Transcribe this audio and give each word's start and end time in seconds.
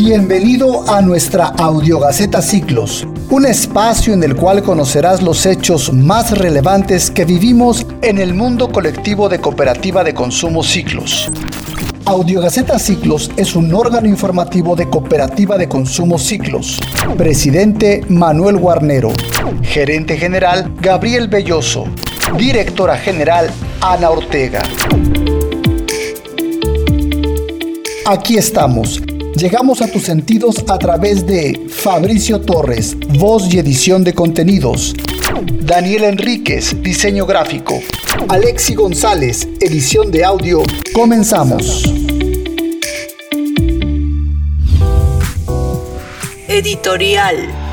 Bienvenido 0.00 0.88
a 0.88 1.02
nuestra 1.02 1.46
Audiogaceta 1.46 2.40
Ciclos, 2.40 3.04
un 3.30 3.44
espacio 3.44 4.14
en 4.14 4.22
el 4.22 4.36
cual 4.36 4.62
conocerás 4.62 5.22
los 5.22 5.44
hechos 5.44 5.92
más 5.92 6.38
relevantes 6.38 7.10
que 7.10 7.24
vivimos 7.24 7.84
en 8.00 8.18
el 8.18 8.32
mundo 8.32 8.70
colectivo 8.70 9.28
de 9.28 9.40
cooperativa 9.40 10.04
de 10.04 10.14
consumo 10.14 10.62
Ciclos. 10.62 11.28
Audiogaceta 12.04 12.78
Ciclos 12.78 13.32
es 13.36 13.56
un 13.56 13.74
órgano 13.74 14.06
informativo 14.06 14.76
de 14.76 14.88
Cooperativa 14.88 15.58
de 15.58 15.68
Consumo 15.68 16.16
Ciclos. 16.16 16.78
Presidente 17.16 18.04
Manuel 18.08 18.56
Guarnero. 18.56 19.12
Gerente 19.62 20.16
General 20.16 20.72
Gabriel 20.80 21.26
Belloso. 21.26 21.86
Directora 22.36 22.96
General 22.96 23.50
Ana 23.80 24.10
Ortega. 24.10 24.62
Aquí 28.06 28.36
estamos. 28.38 29.02
Llegamos 29.34 29.82
a 29.82 29.90
tus 29.90 30.02
sentidos 30.02 30.64
a 30.68 30.78
través 30.78 31.26
de 31.26 31.66
Fabricio 31.68 32.40
Torres, 32.40 32.96
voz 33.18 33.52
y 33.52 33.58
edición 33.58 34.02
de 34.02 34.14
contenidos. 34.14 34.94
Daniel 35.60 36.04
Enríquez, 36.04 36.82
diseño 36.82 37.26
gráfico. 37.26 37.80
Alexi 38.28 38.74
González, 38.74 39.46
edición 39.60 40.10
de 40.10 40.24
audio. 40.24 40.62
Comenzamos. 40.92 41.84
Editorial. 46.48 47.67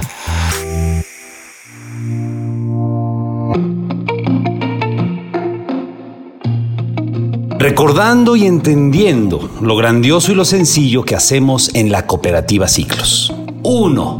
Recordando 7.67 8.35
y 8.35 8.45
entendiendo 8.45 9.49
lo 9.59 9.75
grandioso 9.75 10.31
y 10.31 10.35
lo 10.35 10.45
sencillo 10.45 11.01
que 11.01 11.15
hacemos 11.15 11.73
en 11.73 11.91
la 11.91 12.05
cooperativa 12.05 12.67
Ciclos. 12.67 13.33
1. 13.63 14.17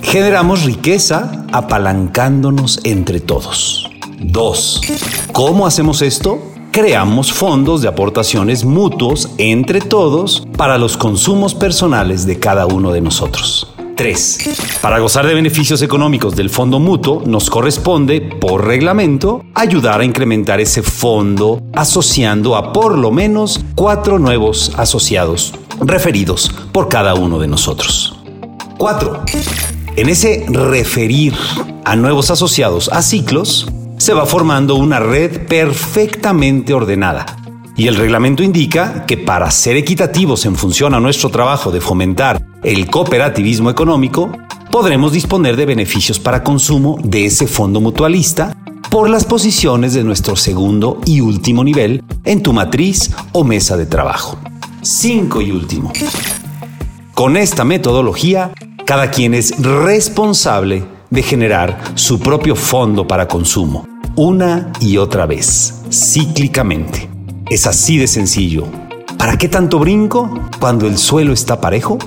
Generamos 0.00 0.62
riqueza 0.62 1.44
apalancándonos 1.52 2.80
entre 2.84 3.20
todos. 3.20 3.90
2. 4.20 4.80
¿Cómo 5.32 5.66
hacemos 5.66 6.00
esto? 6.00 6.38
Creamos 6.70 7.34
fondos 7.34 7.82
de 7.82 7.88
aportaciones 7.88 8.64
mutuos 8.64 9.28
entre 9.36 9.82
todos 9.82 10.48
para 10.56 10.78
los 10.78 10.96
consumos 10.96 11.54
personales 11.54 12.24
de 12.24 12.38
cada 12.38 12.64
uno 12.64 12.92
de 12.92 13.02
nosotros. 13.02 13.75
3. 13.96 14.78
Para 14.80 14.98
gozar 14.98 15.26
de 15.26 15.34
beneficios 15.34 15.82
económicos 15.82 16.36
del 16.36 16.50
fondo 16.50 16.78
mutuo, 16.78 17.22
nos 17.26 17.50
corresponde, 17.50 18.20
por 18.20 18.66
reglamento, 18.66 19.44
ayudar 19.54 20.00
a 20.00 20.04
incrementar 20.04 20.60
ese 20.60 20.82
fondo 20.82 21.62
asociando 21.74 22.54
a 22.54 22.72
por 22.72 22.96
lo 22.96 23.10
menos 23.10 23.60
cuatro 23.74 24.18
nuevos 24.18 24.72
asociados 24.76 25.54
referidos 25.80 26.54
por 26.72 26.88
cada 26.88 27.14
uno 27.14 27.38
de 27.38 27.48
nosotros. 27.48 28.16
4. 28.78 29.24
En 29.96 30.08
ese 30.08 30.44
referir 30.48 31.34
a 31.84 31.96
nuevos 31.96 32.30
asociados 32.30 32.90
a 32.92 33.00
ciclos, 33.00 33.66
se 33.96 34.12
va 34.12 34.26
formando 34.26 34.74
una 34.74 35.00
red 35.00 35.46
perfectamente 35.46 36.74
ordenada 36.74 37.24
y 37.76 37.88
el 37.88 37.96
reglamento 37.96 38.42
indica 38.42 39.04
que 39.06 39.18
para 39.18 39.50
ser 39.50 39.76
equitativos 39.76 40.46
en 40.46 40.56
función 40.56 40.94
a 40.94 41.00
nuestro 41.00 41.30
trabajo 41.30 41.70
de 41.70 41.80
fomentar 41.80 42.45
el 42.62 42.90
cooperativismo 42.90 43.70
económico, 43.70 44.30
podremos 44.70 45.12
disponer 45.12 45.56
de 45.56 45.66
beneficios 45.66 46.18
para 46.18 46.42
consumo 46.42 46.98
de 47.02 47.26
ese 47.26 47.46
fondo 47.46 47.80
mutualista 47.80 48.56
por 48.90 49.10
las 49.10 49.24
posiciones 49.24 49.94
de 49.94 50.04
nuestro 50.04 50.36
segundo 50.36 51.00
y 51.04 51.20
último 51.20 51.64
nivel 51.64 52.02
en 52.24 52.42
tu 52.42 52.52
matriz 52.52 53.10
o 53.32 53.44
mesa 53.44 53.76
de 53.76 53.86
trabajo. 53.86 54.38
5 54.82 55.40
y 55.42 55.50
último. 55.50 55.92
Con 57.14 57.36
esta 57.36 57.64
metodología, 57.64 58.52
cada 58.84 59.10
quien 59.10 59.34
es 59.34 59.58
responsable 59.58 60.84
de 61.10 61.22
generar 61.22 61.82
su 61.94 62.20
propio 62.20 62.54
fondo 62.54 63.06
para 63.06 63.28
consumo, 63.28 63.86
una 64.16 64.72
y 64.80 64.96
otra 64.96 65.26
vez, 65.26 65.82
cíclicamente. 65.90 67.08
Es 67.48 67.66
así 67.66 67.98
de 67.98 68.06
sencillo. 68.06 68.66
¿Para 69.26 69.38
qué 69.38 69.48
tanto 69.48 69.80
brinco 69.80 70.30
cuando 70.60 70.86
el 70.86 70.98
suelo 70.98 71.32
está 71.32 71.60
parejo? 71.60 71.98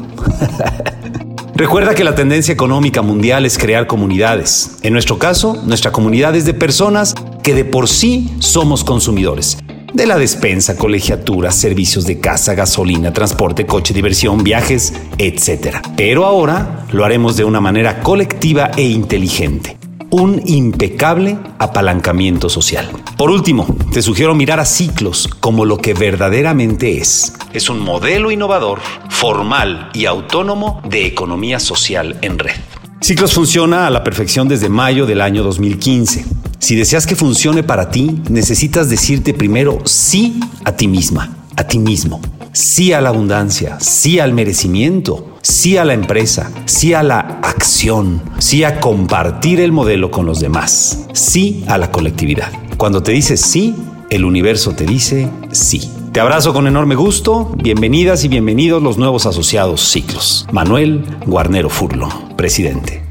Recuerda 1.53 1.93
que 1.93 2.05
la 2.05 2.15
tendencia 2.15 2.53
económica 2.53 3.01
mundial 3.01 3.45
es 3.45 3.57
crear 3.57 3.87
comunidades. 3.87 4.77
En 4.83 4.93
nuestro 4.93 5.19
caso, 5.19 5.61
nuestra 5.65 5.91
comunidad 5.91 6.33
es 6.37 6.45
de 6.45 6.53
personas 6.53 7.15
que 7.43 7.53
de 7.53 7.65
por 7.65 7.89
sí 7.89 8.33
somos 8.39 8.85
consumidores. 8.85 9.57
De 9.93 10.05
la 10.05 10.17
despensa, 10.17 10.77
colegiatura, 10.77 11.51
servicios 11.51 12.05
de 12.05 12.21
casa, 12.21 12.53
gasolina, 12.53 13.11
transporte, 13.11 13.65
coche, 13.65 13.93
diversión, 13.93 14.41
viajes, 14.41 14.93
etc. 15.17 15.79
Pero 15.97 16.23
ahora 16.23 16.85
lo 16.93 17.03
haremos 17.03 17.35
de 17.35 17.43
una 17.43 17.59
manera 17.59 17.99
colectiva 17.99 18.71
e 18.77 18.83
inteligente 18.83 19.75
un 20.11 20.41
impecable 20.45 21.37
apalancamiento 21.59 22.49
social. 22.49 22.89
Por 23.19 23.31
último, 23.31 23.67
te 23.91 24.01
sugiero 24.01 24.33
mirar 24.33 24.61
a 24.61 24.65
ciclos 24.65 25.27
como 25.41 25.65
lo 25.65 25.77
que 25.77 25.93
verdaderamente 25.93 26.99
es. 26.99 27.33
Es 27.51 27.69
un 27.69 27.81
modelo 27.81 28.31
innovador, 28.31 28.79
formal 29.09 29.89
y 29.93 30.05
autónomo 30.05 30.81
de 30.87 31.05
economía 31.05 31.59
social 31.59 32.17
en 32.21 32.39
red. 32.39 32.55
Ciclos 33.01 33.33
funciona 33.33 33.87
a 33.87 33.89
la 33.89 34.05
perfección 34.05 34.47
desde 34.47 34.69
mayo 34.69 35.05
del 35.05 35.19
año 35.19 35.43
2015. 35.43 36.23
Si 36.59 36.77
deseas 36.77 37.05
que 37.05 37.17
funcione 37.17 37.61
para 37.61 37.91
ti, 37.91 38.21
necesitas 38.29 38.89
decirte 38.89 39.33
primero 39.33 39.79
sí 39.83 40.39
a 40.63 40.77
ti 40.77 40.87
misma, 40.87 41.35
a 41.57 41.65
ti 41.65 41.77
mismo. 41.77 42.21
Sí 42.53 42.93
a 42.93 43.01
la 43.01 43.09
abundancia, 43.09 43.81
sí 43.81 44.21
al 44.21 44.31
merecimiento, 44.31 45.35
sí 45.41 45.75
a 45.75 45.83
la 45.83 45.93
empresa, 45.93 46.53
sí 46.63 46.93
a 46.93 47.03
la 47.03 47.19
acción, 47.43 48.21
sí 48.37 48.63
a 48.63 48.79
compartir 48.79 49.59
el 49.59 49.73
modelo 49.73 50.09
con 50.09 50.25
los 50.25 50.39
demás, 50.39 51.05
sí 51.11 51.65
a 51.67 51.77
la 51.77 51.91
colectividad. 51.91 52.68
Cuando 52.79 53.03
te 53.03 53.11
dices 53.11 53.41
sí, 53.41 53.75
el 54.09 54.23
universo 54.23 54.71
te 54.71 54.85
dice 54.85 55.27
sí. 55.51 55.91
Te 56.13 56.21
abrazo 56.21 56.53
con 56.53 56.65
enorme 56.65 56.95
gusto. 56.95 57.51
Bienvenidas 57.61 58.23
y 58.23 58.29
bienvenidos 58.29 58.81
los 58.81 58.97
nuevos 58.97 59.25
asociados 59.25 59.81
ciclos. 59.81 60.47
Manuel 60.53 61.03
Guarnero 61.25 61.69
Furlo, 61.69 62.07
presidente. 62.37 63.03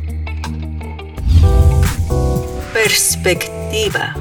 Perspectiva. 2.72 4.16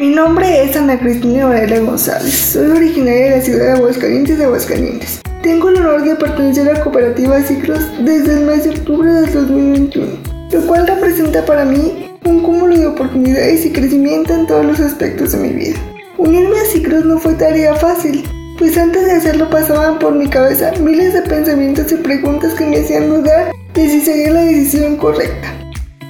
Mi 0.00 0.08
nombre 0.08 0.64
es 0.64 0.74
Ana 0.74 0.98
Cristina 0.98 1.46
Varela 1.46 1.78
González. 1.78 2.34
Soy 2.34 2.68
originaria 2.68 3.26
de 3.26 3.36
la 3.36 3.42
ciudad 3.44 3.64
de 3.66 3.72
Aguascalientes 3.74 4.38
de 4.38 4.44
Aguascalientes. 4.44 5.20
Tengo 5.42 5.70
el 5.70 5.78
honor 5.78 6.04
de 6.04 6.16
pertenecer 6.16 6.68
a 6.68 6.82
cooperativa 6.82 7.40
Ciclos 7.40 7.80
desde 8.04 8.34
el 8.34 8.44
mes 8.44 8.64
de 8.64 8.70
octubre 8.70 9.10
del 9.10 9.32
2021, 9.32 10.06
lo 10.52 10.66
cual 10.66 10.86
representa 10.86 11.46
para 11.46 11.64
mí 11.64 12.10
un 12.26 12.42
cúmulo 12.42 12.76
de 12.76 12.86
oportunidades 12.86 13.64
y 13.64 13.72
crecimiento 13.72 14.34
en 14.34 14.46
todos 14.46 14.66
los 14.66 14.80
aspectos 14.80 15.32
de 15.32 15.38
mi 15.38 15.48
vida. 15.54 15.78
Unirme 16.18 16.58
a 16.58 16.64
Ciclos 16.66 17.06
no 17.06 17.18
fue 17.18 17.32
tarea 17.34 17.74
fácil, 17.74 18.22
pues 18.58 18.76
antes 18.76 19.02
de 19.06 19.12
hacerlo 19.12 19.48
pasaban 19.48 19.98
por 19.98 20.14
mi 20.14 20.28
cabeza 20.28 20.72
miles 20.78 21.14
de 21.14 21.22
pensamientos 21.22 21.90
y 21.90 21.94
preguntas 21.94 22.52
que 22.52 22.66
me 22.66 22.80
hacían 22.80 23.08
dudar 23.08 23.50
de 23.72 23.88
si 23.88 24.02
sería 24.02 24.32
la 24.32 24.42
decisión 24.42 24.96
correcta. 24.96 25.54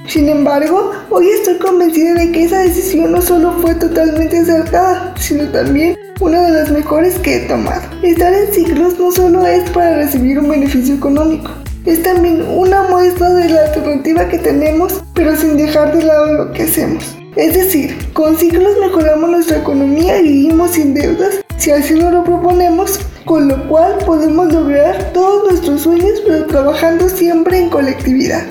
Sin 0.07 0.27
embargo, 0.27 0.91
hoy 1.09 1.29
estoy 1.29 1.57
convencida 1.57 2.15
de 2.15 2.33
que 2.33 2.43
esa 2.43 2.59
decisión 2.59 3.13
no 3.13 3.21
solo 3.21 3.53
fue 3.61 3.75
totalmente 3.75 4.39
acertada, 4.39 5.13
sino 5.17 5.47
también 5.51 5.95
una 6.21 6.43
de 6.43 6.51
las 6.51 6.71
mejores 6.71 7.17
que 7.19 7.37
he 7.37 7.39
tomado. 7.47 7.81
Estar 8.03 8.31
en 8.31 8.53
ciclos 8.53 8.97
no 8.99 9.11
solo 9.11 9.45
es 9.45 9.67
para 9.71 9.95
recibir 9.95 10.37
un 10.37 10.49
beneficio 10.49 10.93
económico, 10.93 11.49
es 11.85 12.03
también 12.03 12.43
una 12.47 12.83
muestra 12.83 13.29
de 13.31 13.49
la 13.49 13.61
alternativa 13.63 14.29
que 14.29 14.37
tenemos, 14.37 15.03
pero 15.15 15.35
sin 15.35 15.57
dejar 15.57 15.97
de 15.97 16.03
lado 16.03 16.33
lo 16.33 16.51
que 16.53 16.63
hacemos. 16.63 17.17
Es 17.35 17.55
decir, 17.55 17.97
con 18.13 18.37
ciclos 18.37 18.77
mejoramos 18.79 19.31
nuestra 19.31 19.57
economía 19.57 20.19
y 20.19 20.23
vivimos 20.23 20.71
sin 20.71 20.93
deudas 20.93 21.39
si 21.57 21.71
así 21.71 21.95
nos 21.95 22.11
lo 22.11 22.23
proponemos, 22.23 22.99
con 23.25 23.47
lo 23.47 23.67
cual 23.67 23.97
podemos 24.05 24.53
lograr 24.53 25.11
todos 25.13 25.49
nuestros 25.49 25.81
sueños 25.81 26.21
pero 26.25 26.45
trabajando 26.45 27.09
siempre 27.09 27.59
en 27.59 27.69
colectividad. 27.69 28.45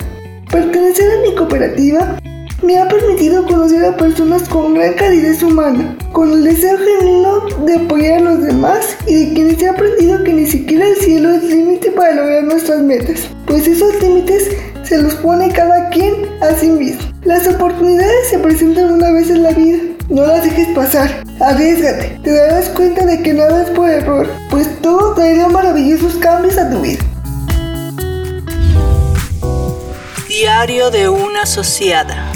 Pertenecer 0.49 1.09
a 1.09 1.21
mi 1.21 1.35
cooperativa 1.35 2.17
me 2.61 2.77
ha 2.77 2.87
permitido 2.87 3.45
conocer 3.45 3.83
a 3.83 3.97
personas 3.97 4.47
con 4.47 4.75
gran 4.75 4.93
calidez 4.93 5.41
humana, 5.41 5.97
con 6.11 6.31
el 6.31 6.43
deseo 6.43 6.77
genuino 6.77 7.39
de 7.65 7.75
apoyar 7.75 8.19
a 8.19 8.21
los 8.21 8.43
demás 8.43 8.97
y 9.07 9.25
de 9.25 9.33
quienes 9.33 9.61
he 9.61 9.67
aprendido 9.67 10.23
que 10.23 10.33
ni 10.33 10.45
siquiera 10.45 10.87
el 10.87 10.95
cielo 10.97 11.31
es 11.31 11.43
límite 11.43 11.91
para 11.91 12.13
lograr 12.13 12.43
nuestras 12.43 12.81
metas, 12.81 13.29
pues 13.47 13.67
esos 13.67 13.99
límites 14.01 14.51
se 14.83 15.01
los 15.01 15.15
pone 15.15 15.51
cada 15.51 15.89
quien 15.89 16.13
a 16.41 16.53
sí 16.55 16.67
mismo. 16.67 17.01
Las 17.23 17.47
oportunidades 17.47 18.29
se 18.29 18.39
presentan 18.39 18.91
una 18.91 19.11
vez 19.11 19.29
en 19.31 19.43
la 19.43 19.51
vida, 19.51 19.79
no 20.09 20.25
las 20.25 20.43
dejes 20.43 20.67
pasar, 20.75 21.23
arriesgate, 21.39 22.19
te 22.23 22.31
darás 22.31 22.69
cuenta 22.69 23.05
de 23.05 23.23
que 23.23 23.33
nada 23.33 23.63
es 23.63 23.69
por 23.71 23.89
error, 23.89 24.27
pues 24.51 24.67
todo 24.81 25.15
traerá 25.15 25.47
maravillosos 25.47 26.15
cambios 26.15 26.57
a 26.57 26.69
tu 26.69 26.79
vida. 26.79 26.99
Diario 30.27 30.89
de 30.89 31.09
una 31.09 31.43
asociada. 31.43 32.30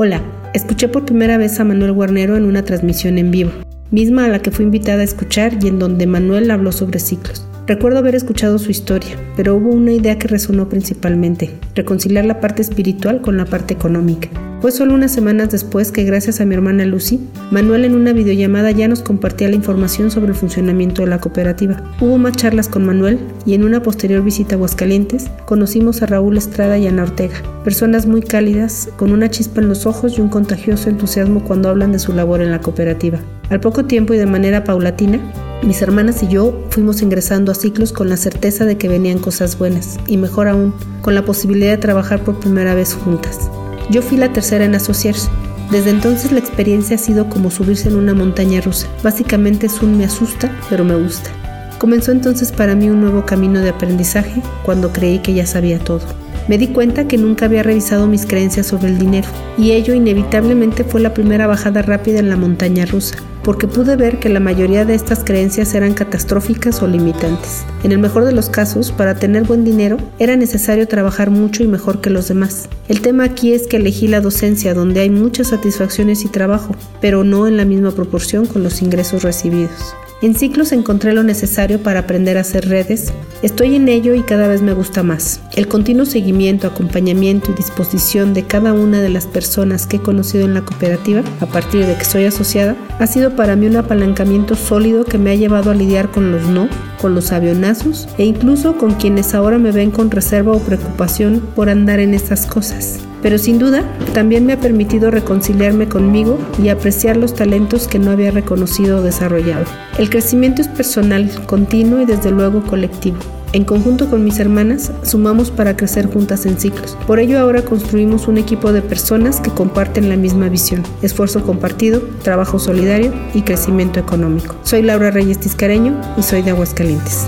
Hola, 0.00 0.22
escuché 0.54 0.86
por 0.86 1.04
primera 1.04 1.38
vez 1.38 1.58
a 1.58 1.64
Manuel 1.64 1.90
Guarnero 1.90 2.36
en 2.36 2.44
una 2.44 2.64
transmisión 2.64 3.18
en 3.18 3.32
vivo, 3.32 3.50
misma 3.90 4.26
a 4.26 4.28
la 4.28 4.38
que 4.38 4.52
fui 4.52 4.64
invitada 4.64 5.00
a 5.00 5.04
escuchar 5.04 5.58
y 5.60 5.66
en 5.66 5.80
donde 5.80 6.06
Manuel 6.06 6.52
habló 6.52 6.70
sobre 6.70 7.00
ciclos. 7.00 7.44
Recuerdo 7.66 7.98
haber 7.98 8.14
escuchado 8.14 8.60
su 8.60 8.70
historia, 8.70 9.16
pero 9.36 9.56
hubo 9.56 9.70
una 9.70 9.90
idea 9.90 10.16
que 10.16 10.28
resonó 10.28 10.68
principalmente, 10.68 11.50
reconciliar 11.74 12.26
la 12.26 12.38
parte 12.38 12.62
espiritual 12.62 13.22
con 13.22 13.38
la 13.38 13.44
parte 13.44 13.74
económica. 13.74 14.28
Fue 14.60 14.72
solo 14.72 14.94
unas 14.94 15.12
semanas 15.12 15.50
después 15.50 15.92
que 15.92 16.02
gracias 16.02 16.40
a 16.40 16.44
mi 16.44 16.52
hermana 16.52 16.84
Lucy, 16.84 17.20
Manuel 17.52 17.84
en 17.84 17.94
una 17.94 18.12
videollamada 18.12 18.72
ya 18.72 18.88
nos 18.88 19.02
compartía 19.02 19.48
la 19.48 19.54
información 19.54 20.10
sobre 20.10 20.30
el 20.30 20.34
funcionamiento 20.34 21.02
de 21.02 21.08
la 21.08 21.20
cooperativa. 21.20 21.80
Hubo 22.00 22.18
más 22.18 22.32
charlas 22.36 22.66
con 22.66 22.84
Manuel 22.84 23.20
y 23.46 23.54
en 23.54 23.62
una 23.62 23.84
posterior 23.84 24.20
visita 24.24 24.54
a 24.54 24.56
Aguascalientes 24.56 25.30
conocimos 25.46 26.02
a 26.02 26.06
Raúl 26.06 26.36
Estrada 26.36 26.76
y 26.76 26.88
Ana 26.88 27.04
Ortega, 27.04 27.36
personas 27.62 28.06
muy 28.06 28.20
cálidas, 28.20 28.88
con 28.96 29.12
una 29.12 29.30
chispa 29.30 29.60
en 29.60 29.68
los 29.68 29.86
ojos 29.86 30.18
y 30.18 30.22
un 30.22 30.28
contagioso 30.28 30.90
entusiasmo 30.90 31.44
cuando 31.44 31.68
hablan 31.68 31.92
de 31.92 32.00
su 32.00 32.12
labor 32.12 32.42
en 32.42 32.50
la 32.50 32.60
cooperativa. 32.60 33.20
Al 33.50 33.60
poco 33.60 33.84
tiempo 33.84 34.12
y 34.12 34.18
de 34.18 34.26
manera 34.26 34.64
paulatina, 34.64 35.20
mis 35.62 35.82
hermanas 35.82 36.24
y 36.24 36.28
yo 36.28 36.66
fuimos 36.70 37.00
ingresando 37.00 37.52
a 37.52 37.54
ciclos 37.54 37.92
con 37.92 38.08
la 38.08 38.16
certeza 38.16 38.64
de 38.64 38.76
que 38.76 38.88
venían 38.88 39.20
cosas 39.20 39.56
buenas 39.56 39.98
y 40.08 40.16
mejor 40.16 40.48
aún, 40.48 40.74
con 41.00 41.14
la 41.14 41.24
posibilidad 41.24 41.70
de 41.70 41.78
trabajar 41.78 42.24
por 42.24 42.40
primera 42.40 42.74
vez 42.74 42.92
juntas. 42.92 43.48
Yo 43.90 44.02
fui 44.02 44.18
la 44.18 44.32
tercera 44.32 44.64
en 44.64 44.74
asociarse. 44.74 45.28
Desde 45.70 45.90
entonces 45.90 46.32
la 46.32 46.38
experiencia 46.38 46.96
ha 46.96 46.98
sido 46.98 47.28
como 47.28 47.50
subirse 47.50 47.88
en 47.88 47.96
una 47.96 48.14
montaña 48.14 48.60
rusa. 48.60 48.86
Básicamente 49.02 49.66
es 49.66 49.82
me 49.82 50.04
asusta, 50.04 50.50
pero 50.68 50.84
me 50.84 50.94
gusta. 50.94 51.30
Comenzó 51.78 52.12
entonces 52.12 52.52
para 52.52 52.74
mí 52.74 52.90
un 52.90 53.00
nuevo 53.00 53.24
camino 53.24 53.60
de 53.60 53.70
aprendizaje 53.70 54.42
cuando 54.64 54.92
creí 54.92 55.20
que 55.20 55.34
ya 55.34 55.46
sabía 55.46 55.78
todo. 55.78 56.02
Me 56.48 56.58
di 56.58 56.68
cuenta 56.68 57.06
que 57.06 57.18
nunca 57.18 57.44
había 57.44 57.62
revisado 57.62 58.06
mis 58.06 58.26
creencias 58.26 58.66
sobre 58.66 58.88
el 58.88 58.98
dinero 58.98 59.28
y 59.58 59.72
ello 59.72 59.94
inevitablemente 59.94 60.82
fue 60.82 61.00
la 61.00 61.14
primera 61.14 61.46
bajada 61.46 61.82
rápida 61.82 62.18
en 62.18 62.30
la 62.30 62.36
montaña 62.36 62.86
rusa, 62.86 63.16
porque 63.48 63.66
pude 63.66 63.96
ver 63.96 64.20
que 64.20 64.28
la 64.28 64.40
mayoría 64.40 64.84
de 64.84 64.94
estas 64.94 65.24
creencias 65.24 65.72
eran 65.74 65.94
catastróficas 65.94 66.82
o 66.82 66.86
limitantes. 66.86 67.64
En 67.82 67.92
el 67.92 67.98
mejor 67.98 68.26
de 68.26 68.32
los 68.32 68.50
casos, 68.50 68.92
para 68.92 69.14
tener 69.14 69.44
buen 69.44 69.64
dinero, 69.64 69.96
era 70.18 70.36
necesario 70.36 70.86
trabajar 70.86 71.30
mucho 71.30 71.62
y 71.62 71.66
mejor 71.66 72.02
que 72.02 72.10
los 72.10 72.28
demás. 72.28 72.68
El 72.88 73.00
tema 73.00 73.24
aquí 73.24 73.54
es 73.54 73.66
que 73.66 73.78
elegí 73.78 74.06
la 74.06 74.20
docencia 74.20 74.74
donde 74.74 75.00
hay 75.00 75.08
muchas 75.08 75.48
satisfacciones 75.48 76.26
y 76.26 76.28
trabajo, 76.28 76.76
pero 77.00 77.24
no 77.24 77.46
en 77.46 77.56
la 77.56 77.64
misma 77.64 77.90
proporción 77.92 78.44
con 78.44 78.62
los 78.62 78.82
ingresos 78.82 79.22
recibidos. 79.22 79.94
En 80.20 80.34
ciclos 80.34 80.72
encontré 80.72 81.12
lo 81.12 81.22
necesario 81.22 81.80
para 81.80 82.00
aprender 82.00 82.38
a 82.38 82.40
hacer 82.40 82.68
redes. 82.68 83.12
Estoy 83.42 83.76
en 83.76 83.86
ello 83.86 84.14
y 84.14 84.22
cada 84.22 84.48
vez 84.48 84.62
me 84.62 84.72
gusta 84.72 85.04
más. 85.04 85.40
El 85.54 85.68
continuo 85.68 86.06
seguimiento, 86.06 86.66
acompañamiento 86.66 87.52
y 87.52 87.54
disposición 87.54 88.34
de 88.34 88.42
cada 88.42 88.72
una 88.72 89.00
de 89.00 89.10
las 89.10 89.28
personas 89.28 89.86
que 89.86 89.98
he 89.98 90.02
conocido 90.02 90.44
en 90.44 90.54
la 90.54 90.62
cooperativa, 90.62 91.22
a 91.40 91.46
partir 91.46 91.86
de 91.86 91.94
que 91.94 92.04
soy 92.04 92.24
asociada, 92.24 92.74
ha 92.98 93.06
sido 93.06 93.36
para 93.36 93.54
mí 93.54 93.68
un 93.68 93.76
apalancamiento 93.76 94.56
sólido 94.56 95.04
que 95.04 95.18
me 95.18 95.30
ha 95.30 95.36
llevado 95.36 95.70
a 95.70 95.74
lidiar 95.74 96.10
con 96.10 96.32
los 96.32 96.48
no, 96.48 96.68
con 97.00 97.14
los 97.14 97.30
avionazos 97.30 98.08
e 98.18 98.24
incluso 98.24 98.76
con 98.76 98.94
quienes 98.94 99.36
ahora 99.36 99.58
me 99.58 99.70
ven 99.70 99.92
con 99.92 100.10
reserva 100.10 100.50
o 100.50 100.58
preocupación 100.58 101.40
por 101.54 101.68
andar 101.68 102.00
en 102.00 102.14
esas 102.14 102.44
cosas 102.44 103.07
pero 103.22 103.38
sin 103.38 103.58
duda 103.58 103.84
también 104.14 104.46
me 104.46 104.52
ha 104.52 104.60
permitido 104.60 105.10
reconciliarme 105.10 105.88
conmigo 105.88 106.38
y 106.62 106.68
apreciar 106.68 107.16
los 107.16 107.34
talentos 107.34 107.88
que 107.88 107.98
no 107.98 108.10
había 108.10 108.30
reconocido 108.30 108.98
o 108.98 109.02
desarrollado. 109.02 109.64
El 109.98 110.10
crecimiento 110.10 110.62
es 110.62 110.68
personal, 110.68 111.30
continuo 111.46 112.00
y 112.00 112.06
desde 112.06 112.30
luego 112.30 112.62
colectivo. 112.62 113.18
En 113.54 113.64
conjunto 113.64 114.10
con 114.10 114.24
mis 114.24 114.38
hermanas, 114.40 114.92
sumamos 115.02 115.50
para 115.50 115.74
crecer 115.74 116.06
juntas 116.06 116.44
en 116.44 116.60
ciclos. 116.60 116.98
Por 117.06 117.18
ello 117.18 117.40
ahora 117.40 117.62
construimos 117.62 118.28
un 118.28 118.36
equipo 118.36 118.72
de 118.72 118.82
personas 118.82 119.40
que 119.40 119.50
comparten 119.50 120.10
la 120.10 120.16
misma 120.16 120.50
visión, 120.50 120.82
esfuerzo 121.00 121.42
compartido, 121.42 122.02
trabajo 122.22 122.58
solidario 122.58 123.12
y 123.32 123.42
crecimiento 123.42 124.00
económico. 124.00 124.54
Soy 124.64 124.82
Laura 124.82 125.10
Reyes 125.10 125.40
Tiscareño 125.40 125.98
y 126.18 126.22
soy 126.22 126.42
de 126.42 126.50
Aguascalientes. 126.50 127.26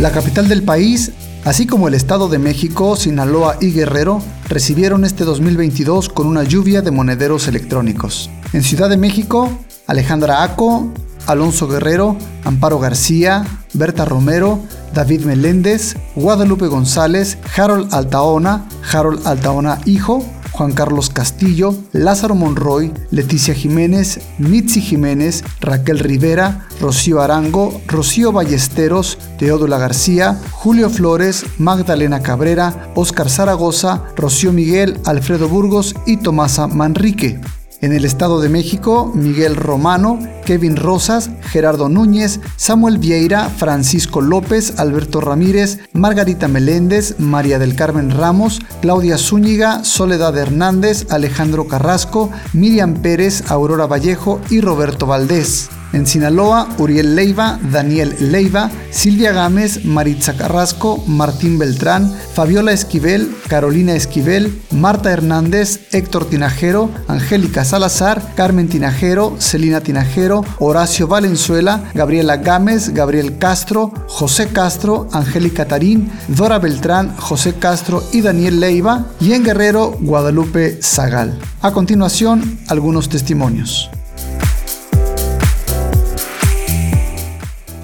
La 0.00 0.10
capital 0.12 0.48
del 0.48 0.62
país, 0.62 1.12
así 1.44 1.66
como 1.66 1.86
el 1.86 1.92
Estado 1.92 2.30
de 2.30 2.38
México, 2.38 2.96
Sinaloa 2.96 3.58
y 3.60 3.72
Guerrero, 3.72 4.22
recibieron 4.48 5.04
este 5.04 5.24
2022 5.24 6.08
con 6.08 6.26
una 6.26 6.42
lluvia 6.42 6.80
de 6.80 6.90
monederos 6.90 7.48
electrónicos. 7.48 8.30
En 8.54 8.62
Ciudad 8.62 8.88
de 8.88 8.96
México, 8.96 9.50
Alejandra 9.86 10.42
Aco, 10.42 10.90
Alonso 11.26 11.68
Guerrero, 11.68 12.16
Amparo 12.44 12.78
García, 12.78 13.44
Berta 13.74 14.06
Romero, 14.06 14.58
David 14.94 15.26
Meléndez, 15.26 15.96
Guadalupe 16.16 16.66
González, 16.66 17.36
Harold 17.54 17.92
Altaona, 17.92 18.66
Harold 18.90 19.26
Altaona 19.26 19.80
Hijo, 19.84 20.24
Juan 20.52 20.72
Carlos 20.72 21.10
Castillo, 21.10 21.74
Lázaro 21.92 22.34
Monroy, 22.34 22.92
Leticia 23.10 23.54
Jiménez, 23.54 24.20
Mitzi 24.38 24.80
Jiménez, 24.80 25.44
Raquel 25.60 25.98
Rivera, 25.98 26.66
Rocío 26.80 27.20
Arango, 27.20 27.80
Rocío 27.86 28.32
Ballesteros, 28.32 29.18
Teodula 29.38 29.78
García, 29.78 30.38
Julio 30.50 30.90
Flores, 30.90 31.44
Magdalena 31.58 32.22
Cabrera, 32.22 32.92
Óscar 32.94 33.30
Zaragoza, 33.30 34.04
Rocío 34.16 34.52
Miguel, 34.52 35.00
Alfredo 35.04 35.48
Burgos 35.48 35.94
y 36.06 36.16
Tomasa 36.18 36.66
Manrique. 36.66 37.40
En 37.82 37.92
el 37.92 38.04
Estado 38.04 38.40
de 38.40 38.50
México, 38.50 39.10
Miguel 39.14 39.56
Romano, 39.56 40.18
Kevin 40.44 40.76
Rosas, 40.76 41.30
Gerardo 41.40 41.88
Núñez, 41.88 42.40
Samuel 42.56 42.98
Vieira, 42.98 43.48
Francisco 43.48 44.20
López, 44.20 44.78
Alberto 44.78 45.22
Ramírez, 45.22 45.78
Margarita 45.94 46.46
Meléndez, 46.46 47.18
María 47.18 47.58
del 47.58 47.76
Carmen 47.76 48.10
Ramos, 48.10 48.60
Claudia 48.82 49.16
Zúñiga, 49.16 49.82
Soledad 49.82 50.36
Hernández, 50.36 51.06
Alejandro 51.10 51.68
Carrasco, 51.68 52.30
Miriam 52.52 52.94
Pérez, 52.94 53.50
Aurora 53.50 53.86
Vallejo 53.86 54.40
y 54.50 54.60
Roberto 54.60 55.06
Valdés. 55.06 55.70
En 55.92 56.06
Sinaloa, 56.06 56.68
Uriel 56.78 57.16
Leiva, 57.16 57.58
Daniel 57.72 58.14
Leiva, 58.20 58.70
Silvia 58.90 59.32
Gámez, 59.32 59.84
Maritza 59.84 60.36
Carrasco, 60.36 61.02
Martín 61.06 61.58
Beltrán, 61.58 62.12
Fabiola 62.34 62.72
Esquivel, 62.72 63.34
Carolina 63.48 63.94
Esquivel, 63.94 64.60
Marta 64.70 65.10
Hernández, 65.10 65.88
Héctor 65.92 66.26
Tinajero, 66.26 66.90
Angélica 67.08 67.64
Salazar, 67.64 68.34
Carmen 68.36 68.68
Tinajero, 68.68 69.36
Celina 69.38 69.80
Tinajero, 69.80 70.44
Horacio 70.58 71.08
Valenzuela, 71.08 71.90
Gabriela 71.94 72.36
Gámez, 72.36 72.90
Gabriel 72.90 73.38
Castro, 73.38 73.92
José 74.06 74.48
Castro, 74.48 75.08
Angélica 75.12 75.66
Tarín, 75.66 76.10
Dora 76.28 76.58
Beltrán, 76.58 77.16
José 77.16 77.54
Castro 77.54 78.02
y 78.12 78.20
Daniel 78.20 78.60
Leiva, 78.60 79.06
y 79.20 79.32
en 79.32 79.42
Guerrero, 79.42 79.96
Guadalupe 80.00 80.78
Zagal. 80.82 81.38
A 81.62 81.72
continuación, 81.72 82.58
algunos 82.68 83.08
testimonios. 83.08 83.90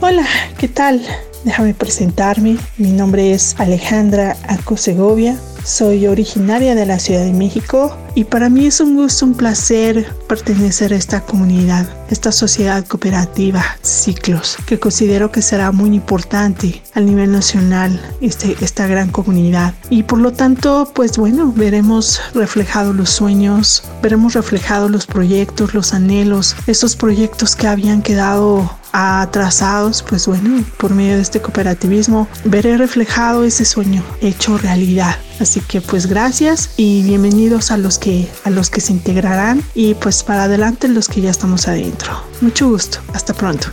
Hola, 0.08 0.24
¿qué 0.56 0.68
tal? 0.68 1.04
Déjame 1.42 1.74
presentarme. 1.74 2.58
Mi 2.78 2.92
nombre 2.92 3.32
es 3.32 3.56
Alejandra 3.58 4.36
Aco 4.46 4.76
Segovia. 4.76 5.36
Soy 5.64 6.06
originaria 6.06 6.76
de 6.76 6.86
la 6.86 7.00
Ciudad 7.00 7.24
de 7.24 7.32
México 7.32 7.96
y 8.14 8.22
para 8.22 8.48
mí 8.48 8.66
es 8.66 8.78
un 8.78 8.94
gusto, 8.94 9.26
un 9.26 9.34
placer 9.34 10.06
pertenecer 10.28 10.92
a 10.92 10.96
esta 10.96 11.22
comunidad, 11.22 11.88
esta 12.08 12.30
sociedad 12.30 12.86
cooperativa 12.86 13.64
Ciclos, 13.82 14.58
que 14.64 14.78
considero 14.78 15.32
que 15.32 15.42
será 15.42 15.72
muy 15.72 15.92
importante 15.92 16.82
a 16.94 17.00
nivel 17.00 17.32
nacional 17.32 18.00
este, 18.20 18.56
esta 18.60 18.86
gran 18.86 19.10
comunidad. 19.10 19.74
Y 19.90 20.04
por 20.04 20.20
lo 20.20 20.32
tanto, 20.32 20.88
pues 20.94 21.18
bueno, 21.18 21.52
veremos 21.52 22.20
reflejados 22.32 22.94
los 22.94 23.10
sueños, 23.10 23.82
veremos 24.02 24.34
reflejados 24.34 24.88
los 24.88 25.04
proyectos, 25.04 25.74
los 25.74 25.92
anhelos, 25.92 26.54
esos 26.68 26.94
proyectos 26.94 27.56
que 27.56 27.66
habían 27.66 28.02
quedado 28.02 28.70
atrasados, 28.96 30.02
pues 30.02 30.26
bueno, 30.26 30.64
por 30.78 30.94
medio 30.94 31.16
de 31.16 31.22
este 31.22 31.40
cooperativismo, 31.40 32.28
veré 32.44 32.78
reflejado 32.78 33.44
ese 33.44 33.66
sueño 33.66 34.02
hecho 34.22 34.56
realidad. 34.56 35.16
Así 35.38 35.60
que 35.60 35.82
pues 35.82 36.06
gracias 36.06 36.70
y 36.78 37.02
bienvenidos 37.02 37.70
a 37.70 37.76
los 37.76 37.98
que 37.98 38.26
a 38.44 38.50
los 38.50 38.70
que 38.70 38.80
se 38.80 38.92
integrarán 38.92 39.62
y 39.74 39.94
pues 39.94 40.22
para 40.22 40.44
adelante 40.44 40.88
los 40.88 41.08
que 41.08 41.20
ya 41.20 41.30
estamos 41.30 41.68
adentro. 41.68 42.22
Mucho 42.40 42.70
gusto. 42.70 42.98
Hasta 43.12 43.34
pronto. 43.34 43.68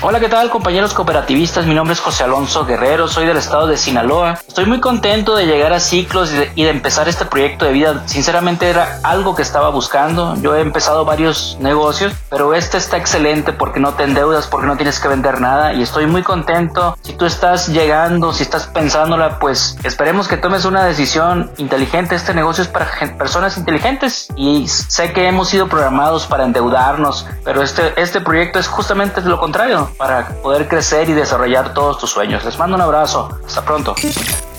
Hola, 0.00 0.20
¿qué 0.20 0.28
tal 0.28 0.48
compañeros 0.48 0.94
cooperativistas? 0.94 1.66
Mi 1.66 1.74
nombre 1.74 1.92
es 1.92 1.98
José 1.98 2.22
Alonso 2.22 2.64
Guerrero, 2.64 3.08
soy 3.08 3.26
del 3.26 3.36
estado 3.36 3.66
de 3.66 3.76
Sinaloa. 3.76 4.38
Estoy 4.46 4.64
muy 4.64 4.78
contento 4.78 5.34
de 5.34 5.44
llegar 5.44 5.72
a 5.72 5.80
Ciclos 5.80 6.30
y 6.54 6.62
de, 6.62 6.70
empezar 6.70 7.08
este 7.08 7.24
proyecto 7.24 7.64
de 7.64 7.72
vida. 7.72 8.04
Sinceramente 8.06 8.70
era 8.70 9.00
algo 9.02 9.34
que 9.34 9.42
estaba 9.42 9.70
buscando. 9.70 10.36
Yo 10.40 10.54
he 10.54 10.60
empezado 10.60 11.04
varios 11.04 11.58
negocios, 11.60 12.14
pero 12.30 12.54
este 12.54 12.76
está 12.76 12.96
excelente 12.96 13.52
porque 13.52 13.80
no 13.80 13.94
te 13.94 14.04
endeudas, 14.04 14.46
porque 14.46 14.68
no 14.68 14.76
tienes 14.76 15.00
que 15.00 15.08
vender 15.08 15.40
nada 15.40 15.74
y 15.74 15.82
estoy 15.82 16.06
muy 16.06 16.22
contento. 16.22 16.96
Si 17.02 17.14
tú 17.14 17.24
estás 17.24 17.66
llegando, 17.66 18.32
si 18.32 18.44
estás 18.44 18.68
pensándola, 18.68 19.40
pues 19.40 19.78
esperemos 19.82 20.28
que 20.28 20.36
tomes 20.36 20.64
una 20.64 20.84
decisión 20.84 21.50
inteligente. 21.56 22.14
Este 22.14 22.34
negocio 22.34 22.62
es 22.62 22.68
para 22.68 22.88
personas 23.18 23.58
inteligentes 23.58 24.28
y 24.36 24.68
sé 24.68 25.12
que 25.12 25.26
hemos 25.26 25.48
sido 25.48 25.66
programados 25.66 26.26
para 26.26 26.44
endeudarnos, 26.44 27.26
pero 27.44 27.62
este, 27.62 28.00
este 28.00 28.20
proyecto 28.20 28.60
es 28.60 28.68
justamente 28.68 29.20
lo 29.22 29.40
contrario 29.40 29.87
para 29.96 30.28
poder 30.42 30.68
crecer 30.68 31.08
y 31.08 31.12
desarrollar 31.12 31.74
todos 31.74 31.98
tus 31.98 32.10
sueños. 32.10 32.44
Les 32.44 32.58
mando 32.58 32.76
un 32.76 32.82
abrazo. 32.82 33.28
Hasta 33.46 33.64
pronto. 33.64 33.94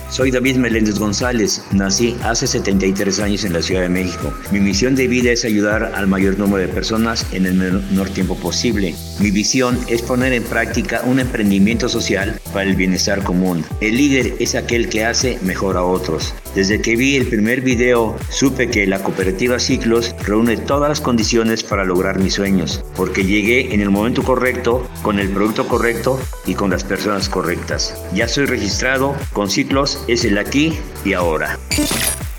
Soy 0.09 0.31
David 0.31 0.55
Meléndez 0.55 0.97
González. 0.97 1.61
Nací 1.71 2.17
hace 2.23 2.47
73 2.47 3.19
años 3.19 3.45
en 3.45 3.53
la 3.53 3.61
Ciudad 3.61 3.83
de 3.83 3.89
México. 3.89 4.33
Mi 4.51 4.59
misión 4.59 4.95
de 4.95 5.07
vida 5.07 5.31
es 5.31 5.45
ayudar 5.45 5.91
al 5.93 6.07
mayor 6.07 6.39
número 6.39 6.65
de 6.65 6.73
personas 6.73 7.27
en 7.31 7.45
el 7.45 7.53
menor 7.53 8.09
tiempo 8.09 8.35
posible. 8.35 8.95
Mi 9.19 9.29
visión 9.29 9.77
es 9.87 10.01
poner 10.01 10.33
en 10.33 10.43
práctica 10.43 11.01
un 11.05 11.19
emprendimiento 11.19 11.87
social 11.89 12.39
para 12.53 12.67
el 12.67 12.75
bienestar 12.75 13.23
común. 13.23 13.63
El 13.81 13.97
líder 13.97 14.33
es 14.39 14.55
aquel 14.55 14.89
que 14.89 15.05
hace 15.05 15.37
mejor 15.43 15.77
a 15.77 15.83
otros. 15.83 16.33
Desde 16.55 16.81
que 16.81 16.95
vi 16.95 17.15
el 17.15 17.27
primer 17.27 17.61
video, 17.61 18.17
supe 18.29 18.69
que 18.69 18.87
la 18.87 19.03
cooperativa 19.03 19.59
Ciclos 19.59 20.15
reúne 20.25 20.57
todas 20.57 20.89
las 20.89 20.99
condiciones 20.99 21.63
para 21.63 21.85
lograr 21.85 22.17
mis 22.17 22.33
sueños, 22.33 22.83
porque 22.95 23.23
llegué 23.23 23.73
en 23.73 23.81
el 23.81 23.91
momento 23.91 24.23
correcto, 24.23 24.89
con 25.03 25.19
el 25.19 25.29
producto 25.29 25.67
correcto 25.67 26.19
y 26.47 26.55
con 26.55 26.71
las 26.71 26.83
personas 26.83 27.29
correctas. 27.29 27.95
Ya 28.15 28.27
soy 28.27 28.45
registrado 28.45 29.15
con 29.31 29.49
Ciclos, 29.49 29.98
es 30.07 30.25
el 30.25 30.37
aquí 30.37 30.77
y 31.03 31.13
ahora. 31.13 31.57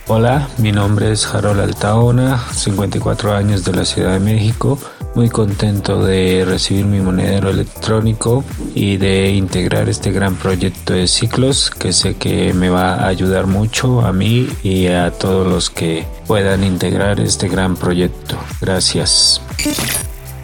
Hola, 0.07 0.49
mi 0.59 0.73
nombre 0.73 1.13
es 1.13 1.27
Harold 1.27 1.61
Altaona, 1.61 2.39
54 2.53 3.33
años 3.33 3.65
de 3.65 3.73
la 3.73 3.85
Ciudad 3.85 4.13
de 4.15 4.21
México 4.21 4.79
muy 5.15 5.29
contento 5.29 6.05
de 6.05 6.45
recibir 6.47 6.87
mi 6.87 7.01
monedero 7.01 7.51
electrónico 7.51 8.45
y 8.75 8.97
de 8.97 9.31
integrar 9.31 9.89
este 9.89 10.13
gran 10.13 10.37
proyecto 10.37 10.95
de 10.95 11.09
ciclos 11.09 11.71
que 11.71 11.93
sé 11.93 12.15
que 12.15 12.53
me 12.53 12.69
va 12.69 12.95
a 12.95 13.09
ayudar 13.09 13.47
mucho 13.47 14.01
a 14.01 14.13
mí 14.13 14.49
y 14.63 14.87
a 14.87 15.11
todos 15.11 15.47
los 15.47 15.71
que 15.71 16.07
puedan 16.27 16.65
integrar 16.65 17.21
este 17.21 17.49
gran 17.49 17.77
proyecto. 17.77 18.37
Gracias. 18.61 19.43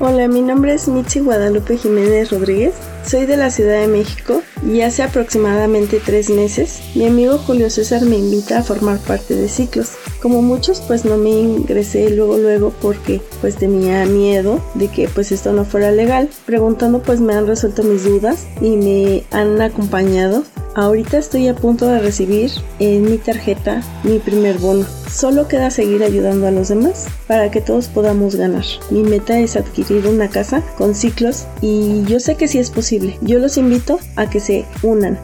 Hola, 0.00 0.28
mi 0.28 0.42
nombre 0.42 0.74
es 0.74 0.88
Mitzi 0.88 1.20
Guadalupe 1.20 1.78
Jiménez 1.78 2.30
Rodríguez. 2.30 2.74
Soy 3.06 3.24
de 3.24 3.36
la 3.36 3.50
Ciudad 3.50 3.80
de 3.80 3.86
México 3.86 4.42
y 4.68 4.80
hace 4.80 5.04
aproximadamente 5.04 6.00
tres 6.04 6.28
meses 6.28 6.80
mi 6.96 7.06
amigo 7.06 7.38
Julio 7.38 7.70
César 7.70 8.04
me 8.04 8.16
invita 8.18 8.58
a 8.58 8.62
formar 8.64 8.98
parte 8.98 9.36
de 9.36 9.48
Ciclos. 9.48 9.92
Como 10.20 10.42
muchos 10.42 10.80
pues 10.80 11.04
no 11.04 11.16
me 11.16 11.30
ingresé 11.30 12.10
luego 12.10 12.36
luego 12.36 12.72
porque 12.82 13.20
pues 13.40 13.54
tenía 13.54 14.04
miedo 14.06 14.60
de 14.74 14.88
que 14.88 15.06
pues 15.08 15.30
esto 15.30 15.52
no 15.52 15.64
fuera 15.64 15.92
legal. 15.92 16.28
Preguntando 16.46 17.00
pues 17.00 17.20
me 17.20 17.34
han 17.34 17.46
resuelto 17.46 17.84
mis 17.84 18.04
dudas 18.04 18.48
y 18.60 18.70
me 18.70 19.22
han 19.30 19.62
acompañado 19.62 20.42
Ahorita 20.76 21.16
estoy 21.16 21.48
a 21.48 21.54
punto 21.54 21.86
de 21.86 22.00
recibir 22.00 22.50
en 22.80 23.10
mi 23.10 23.16
tarjeta 23.16 23.82
mi 24.04 24.18
primer 24.18 24.58
bono. 24.58 24.84
Solo 25.10 25.48
queda 25.48 25.70
seguir 25.70 26.02
ayudando 26.02 26.46
a 26.46 26.50
los 26.50 26.68
demás 26.68 27.06
para 27.26 27.50
que 27.50 27.60
todos 27.60 27.88
podamos 27.88 28.34
ganar. 28.36 28.64
Mi 28.90 29.02
meta 29.02 29.38
es 29.38 29.56
adquirir 29.56 30.06
una 30.06 30.28
casa 30.28 30.62
con 30.76 30.94
ciclos 30.94 31.46
y 31.60 32.04
yo 32.04 32.20
sé 32.20 32.34
que 32.34 32.48
sí 32.48 32.58
es 32.58 32.70
posible. 32.70 33.16
Yo 33.22 33.38
los 33.38 33.56
invito 33.56 33.98
a 34.16 34.28
que 34.28 34.40
se 34.40 34.64
unan. 34.82 35.18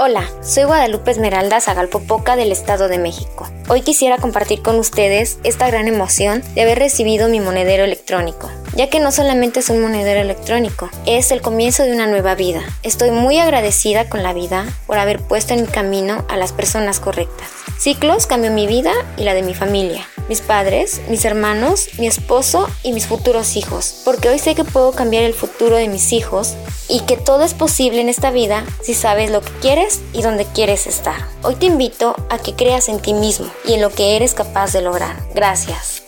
Hola, 0.00 0.22
soy 0.42 0.62
Guadalupe 0.62 1.10
Esmeralda 1.10 1.60
Zagalpopoca 1.60 2.36
del 2.36 2.52
Estado 2.52 2.86
de 2.86 2.98
México. 2.98 3.48
Hoy 3.68 3.80
quisiera 3.80 4.18
compartir 4.18 4.62
con 4.62 4.76
ustedes 4.76 5.40
esta 5.42 5.66
gran 5.66 5.88
emoción 5.88 6.40
de 6.54 6.62
haber 6.62 6.78
recibido 6.78 7.28
mi 7.28 7.40
monedero 7.40 7.82
electrónico, 7.82 8.48
ya 8.74 8.88
que 8.90 9.00
no 9.00 9.12
solamente 9.12 9.60
es 9.60 9.70
un 9.70 9.80
monedero 9.80 10.20
electrónico, 10.20 10.90
es 11.06 11.30
el 11.30 11.40
comienzo 11.40 11.84
de 11.84 11.92
una 11.92 12.06
nueva 12.06 12.34
vida. 12.34 12.62
Estoy 12.82 13.10
muy 13.10 13.38
agradecida 13.38 14.08
con 14.08 14.22
la 14.22 14.32
vida 14.32 14.66
por 14.86 14.98
haber 14.98 15.20
puesto 15.20 15.54
en 15.54 15.62
mi 15.62 15.68
camino 15.68 16.24
a 16.28 16.36
las 16.36 16.52
personas 16.52 17.00
correctas. 17.00 17.48
Ciclos 17.78 18.26
cambió 18.26 18.50
mi 18.50 18.66
vida 18.66 18.92
y 19.16 19.22
la 19.22 19.34
de 19.34 19.42
mi 19.42 19.54
familia, 19.54 20.06
mis 20.28 20.40
padres, 20.40 21.00
mis 21.08 21.24
hermanos, 21.24 21.88
mi 21.98 22.06
esposo 22.06 22.68
y 22.82 22.92
mis 22.92 23.06
futuros 23.06 23.56
hijos, 23.56 24.02
porque 24.04 24.28
hoy 24.28 24.38
sé 24.38 24.54
que 24.54 24.64
puedo 24.64 24.92
cambiar 24.92 25.22
el 25.22 25.34
futuro 25.34 25.76
de 25.76 25.88
mis 25.88 26.12
hijos 26.12 26.54
y 26.88 27.00
que 27.00 27.16
todo 27.16 27.44
es 27.44 27.54
posible 27.54 28.00
en 28.00 28.08
esta 28.08 28.30
vida 28.30 28.64
si 28.82 28.94
sabes 28.94 29.30
lo 29.30 29.42
que 29.42 29.52
quieres 29.60 30.00
y 30.12 30.22
dónde 30.22 30.44
quieres 30.44 30.86
estar. 30.86 31.20
Hoy 31.42 31.54
te 31.54 31.66
invito 31.66 32.16
a 32.30 32.38
que 32.38 32.54
creas 32.54 32.88
en 32.88 33.00
ti 33.00 33.14
mismo 33.14 33.48
y 33.64 33.74
en 33.74 33.80
lo 33.80 33.90
que 33.90 34.16
eres 34.16 34.34
capaz 34.34 34.72
de 34.72 34.82
lograr. 34.82 35.16
Gracias. 35.34 36.07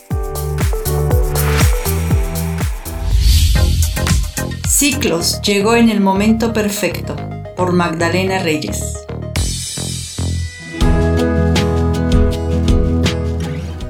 Ciclos 4.81 5.39
llegó 5.43 5.75
en 5.75 5.89
el 5.91 5.99
momento 5.99 6.53
perfecto 6.53 7.15
por 7.55 7.71
Magdalena 7.71 8.39
Reyes. 8.39 8.97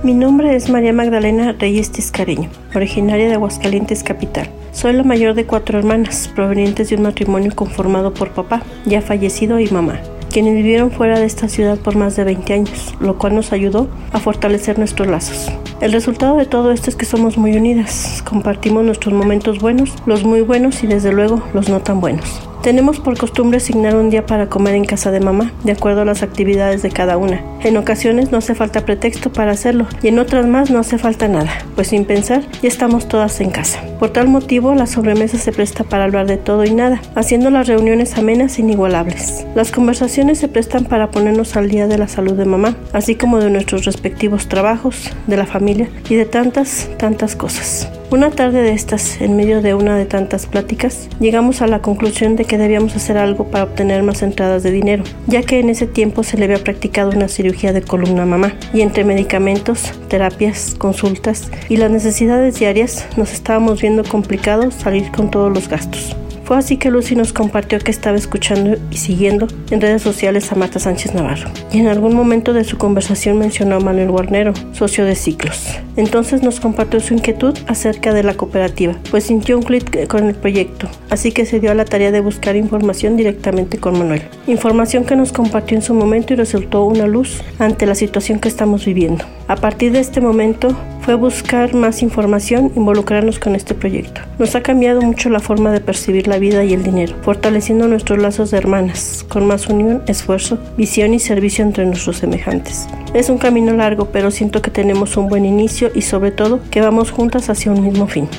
Mi 0.04 0.14
nombre 0.14 0.54
es 0.54 0.70
María 0.70 0.92
Magdalena 0.92 1.54
Reyes 1.54 1.94
Tiscareño, 1.94 2.50
originaria 2.76 3.30
de 3.30 3.36
Aguascalientes 3.36 4.04
Capital. 4.04 4.50
Soy 4.74 4.92
la 4.92 5.04
mayor 5.04 5.34
de 5.34 5.46
cuatro 5.46 5.80
hermanas, 5.80 6.30
provenientes 6.36 6.90
de 6.90 6.98
un 6.98 7.04
matrimonio 7.04 7.56
conformado 7.56 8.14
por 8.14 8.32
papá, 8.32 8.62
ya 8.86 9.02
fallecido, 9.02 9.62
y 9.62 9.70
mamá, 9.70 10.02
quienes 10.32 10.56
vivieron 10.56 10.92
fuera 10.92 11.20
de 11.20 11.26
esta 11.26 11.48
ciudad 11.48 11.78
por 11.78 11.96
más 11.96 12.16
de 12.16 12.24
20 12.24 12.54
años, 12.54 12.96
lo 13.00 13.18
cual 13.18 13.36
nos 13.36 13.52
ayudó 13.52 13.88
a 14.12 14.20
fortalecer 14.20 14.80
nuestros 14.80 15.08
lazos. 15.08 15.52
El 15.82 15.92
resultado 15.92 16.38
de 16.38 16.46
todo 16.46 16.72
esto 16.72 16.90
es 16.90 16.96
que 16.96 17.06
somos 17.06 17.38
muy 17.38 17.56
unidas, 17.56 18.24
compartimos 18.28 18.84
nuestros 18.84 19.14
momentos 19.14 19.60
buenos, 19.60 19.94
los 20.06 20.24
muy 20.24 20.42
buenos 20.42 20.84
y 20.84 20.88
desde 20.88 21.12
luego 21.12 21.42
los 21.54 21.70
no 21.70 21.82
tan 21.82 22.00
buenos. 22.00 22.51
Tenemos 22.62 23.00
por 23.00 23.18
costumbre 23.18 23.58
asignar 23.58 23.96
un 23.96 24.12
día 24.12 24.28
para 24.28 24.48
comer 24.48 24.76
en 24.76 24.86
casa 24.86 25.10
de 25.10 25.20
mamá, 25.20 25.52
de 25.64 25.72
acuerdo 25.72 26.02
a 26.02 26.06
las 26.06 26.22
actividades 26.22 26.84
de 26.84 26.92
cada 26.92 27.18
una. 27.18 27.44
En 27.64 27.76
ocasiones 27.76 28.32
no 28.32 28.38
hace 28.38 28.54
falta 28.54 28.86
pretexto 28.86 29.34
para 29.34 29.52
hacerlo 29.52 29.88
y 30.04 30.10
en 30.10 30.20
otras 30.20 30.46
más 30.46 30.70
no 30.70 30.78
hace 30.78 31.00
falta 31.00 31.28
nada, 31.28 31.50
pues 31.74 31.88
sin 31.88 32.06
pensar 32.06 32.44
ya 32.62 32.68
estamos 32.68 33.08
todas 33.08 33.42
en 33.42 33.50
casa. 33.50 33.84
Por 34.00 34.12
tal 34.12 34.28
motivo 34.28 34.76
la 34.76 34.86
sobremesa 34.86 35.40
se 35.40 35.52
presta 35.52 35.84
para 35.84 36.04
hablar 36.04 36.28
de 36.28 36.38
todo 36.38 36.64
y 36.64 36.72
nada, 36.72 37.02
haciendo 37.16 37.50
las 37.50 37.68
reuniones 37.68 38.16
amenas 38.16 38.60
e 38.60 38.62
inigualables. 38.62 39.44
Las 39.56 39.72
conversaciones 39.72 40.38
se 40.38 40.48
prestan 40.48 40.86
para 40.86 41.10
ponernos 41.10 41.56
al 41.56 41.68
día 41.68 41.88
de 41.88 41.98
la 41.98 42.08
salud 42.08 42.34
de 42.34 42.46
mamá, 42.46 42.76
así 42.94 43.16
como 43.16 43.40
de 43.40 43.50
nuestros 43.50 43.86
respectivos 43.86 44.48
trabajos, 44.48 45.12
de 45.26 45.38
la 45.38 45.48
familia 45.48 45.90
y 46.10 46.16
de 46.16 46.26
tantas, 46.26 46.92
tantas 47.00 47.36
cosas. 47.36 47.90
Una 48.12 48.30
tarde 48.30 48.62
de 48.62 48.74
estas, 48.74 49.22
en 49.22 49.38
medio 49.38 49.62
de 49.62 49.74
una 49.74 49.96
de 49.96 50.06
tantas 50.06 50.46
pláticas, 50.46 51.08
llegamos 51.22 51.62
a 51.62 51.68
la 51.68 51.82
conclusión 51.82 52.36
de 52.36 52.44
que 52.44 52.58
debíamos 52.58 52.94
hacer 52.94 53.18
algo 53.18 53.46
para 53.46 53.64
obtener 53.64 54.04
más 54.04 54.22
entradas 54.22 54.64
de 54.64 54.72
dinero, 54.72 55.06
ya 55.28 55.44
que 55.44 55.62
en 55.62 55.70
ese 55.70 55.88
tiempo 55.88 56.22
se 56.24 56.38
le 56.38 56.44
había 56.44 56.62
practicado 56.62 57.12
una 57.12 57.30
cirugía 57.30 57.72
de 57.72 57.82
columna 57.82 58.26
mamá, 58.26 58.54
y 58.74 58.82
entre 58.82 59.06
medicamentos, 59.06 59.94
terapias, 60.10 60.76
consultas 60.78 61.50
y 61.70 61.78
las 61.78 61.90
necesidades 61.90 62.60
diarias 62.60 63.08
nos 63.16 63.32
estábamos 63.32 63.80
viendo 63.82 64.04
complicado 64.04 64.72
salir 64.72 65.10
con 65.12 65.32
todos 65.32 65.50
los 65.50 65.70
gastos. 65.70 66.14
Fue 66.52 66.58
así 66.58 66.76
que 66.76 66.92
Lucy 66.92 67.16
nos 67.16 67.32
compartió 67.32 67.80
que 67.80 67.92
estaba 67.92 68.18
escuchando 68.18 68.78
y 68.92 68.98
siguiendo 68.98 69.48
en 69.70 69.80
redes 69.80 70.02
sociales 70.02 70.52
a 70.52 70.56
Marta 70.56 70.80
Sánchez 70.80 71.14
Navarro. 71.14 71.50
Y 71.72 71.80
en 71.80 71.88
algún 71.88 72.14
momento 72.14 72.52
de 72.52 72.66
su 72.66 72.78
conversación 72.78 73.38
mencionó 73.38 73.78
a 73.78 73.80
Manuel 73.80 74.12
Guarnero, 74.12 74.52
socio 74.74 75.06
de 75.06 75.16
Ciclos. 75.16 75.80
Entonces 75.96 76.44
nos 76.44 76.60
compartió 76.60 77.00
su 77.00 77.14
inquietud 77.14 77.58
acerca 77.68 78.14
de 78.14 78.24
la 78.24 78.34
cooperativa, 78.34 78.98
pues 79.12 79.24
sintió 79.24 79.58
un 79.58 79.64
clic 79.64 80.10
con 80.10 80.28
el 80.28 80.36
proyecto, 80.36 80.90
así 81.10 81.32
que 81.32 81.46
se 81.46 81.62
dio 81.62 81.72
a 81.72 81.74
la 81.74 81.86
tarea 81.86 82.12
de 82.12 82.20
buscar 82.20 82.58
información 82.58 83.16
directamente 83.16 83.78
con 83.78 83.98
Manuel. 83.98 84.24
Información 84.46 85.06
que 85.06 85.16
nos 85.16 85.32
compartió 85.32 85.78
en 85.78 85.84
su 85.84 85.94
momento 85.94 86.34
y 86.34 86.36
resultó 86.36 86.84
una 86.84 87.08
luz 87.08 87.42
ante 87.60 87.86
la 87.86 87.96
situación 87.96 88.40
que 88.40 88.50
estamos 88.50 88.84
viviendo. 88.84 89.24
A 89.52 89.58
partir 89.58 89.92
de 89.92 90.00
este 90.00 90.22
momento 90.22 90.78
fue 91.02 91.16
buscar 91.16 91.76
más 91.76 92.04
información, 92.04 92.72
involucrarnos 92.74 93.38
con 93.38 93.54
este 93.54 93.74
proyecto. 93.74 94.22
Nos 94.40 94.56
ha 94.56 94.64
cambiado 94.64 95.02
mucho 95.02 95.28
la 95.28 95.42
forma 95.42 95.74
de 95.74 95.82
percibir 95.82 96.30
la 96.30 96.38
vida 96.38 96.64
y 96.64 96.74
el 96.74 96.84
dinero, 96.84 97.18
fortaleciendo 97.22 97.86
nuestros 97.90 98.18
lazos 98.20 98.52
de 98.52 98.58
hermanas, 98.60 99.26
con 99.28 99.46
más 99.46 99.68
unión, 99.68 100.04
esfuerzo, 100.08 100.58
visión 100.78 101.14
y 101.14 101.20
servicio 101.20 101.66
entre 101.66 101.86
nuestros 101.86 102.16
semejantes. 102.16 102.88
Es 103.14 103.30
un 103.30 103.40
camino 103.40 103.74
largo, 103.74 104.06
pero 104.06 104.32
siento 104.32 104.62
que 104.62 104.72
tenemos 104.72 105.18
un 105.18 105.28
buen 105.28 105.44
inicio 105.44 105.92
y 105.94 106.04
sobre 106.04 106.32
todo 106.32 106.62
que 106.72 106.80
vamos 106.80 107.12
juntas 107.12 107.50
hacia 107.50 107.74
un 107.74 107.84
mismo 107.84 108.08
fin. 108.08 108.30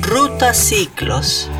Ruta 0.00 0.54
Ciclos 0.54 1.50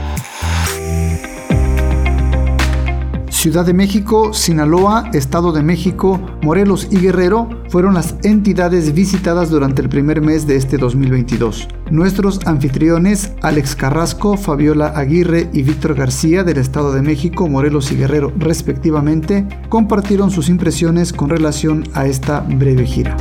Ciudad 3.46 3.64
de 3.64 3.74
México, 3.74 4.34
Sinaloa, 4.34 5.08
Estado 5.12 5.52
de 5.52 5.62
México, 5.62 6.20
Morelos 6.42 6.88
y 6.90 6.98
Guerrero 6.98 7.48
fueron 7.68 7.94
las 7.94 8.16
entidades 8.24 8.92
visitadas 8.92 9.50
durante 9.50 9.82
el 9.82 9.88
primer 9.88 10.20
mes 10.20 10.48
de 10.48 10.56
este 10.56 10.78
2022. 10.78 11.68
Nuestros 11.92 12.44
anfitriones, 12.44 13.34
Alex 13.42 13.76
Carrasco, 13.76 14.36
Fabiola 14.36 14.88
Aguirre 14.88 15.48
y 15.52 15.62
Víctor 15.62 15.94
García 15.94 16.42
del 16.42 16.58
Estado 16.58 16.92
de 16.92 17.02
México, 17.02 17.48
Morelos 17.48 17.92
y 17.92 17.96
Guerrero 17.96 18.32
respectivamente, 18.36 19.46
compartieron 19.68 20.32
sus 20.32 20.48
impresiones 20.48 21.12
con 21.12 21.30
relación 21.30 21.84
a 21.94 22.08
esta 22.08 22.40
breve 22.40 22.84
gira. 22.84 23.16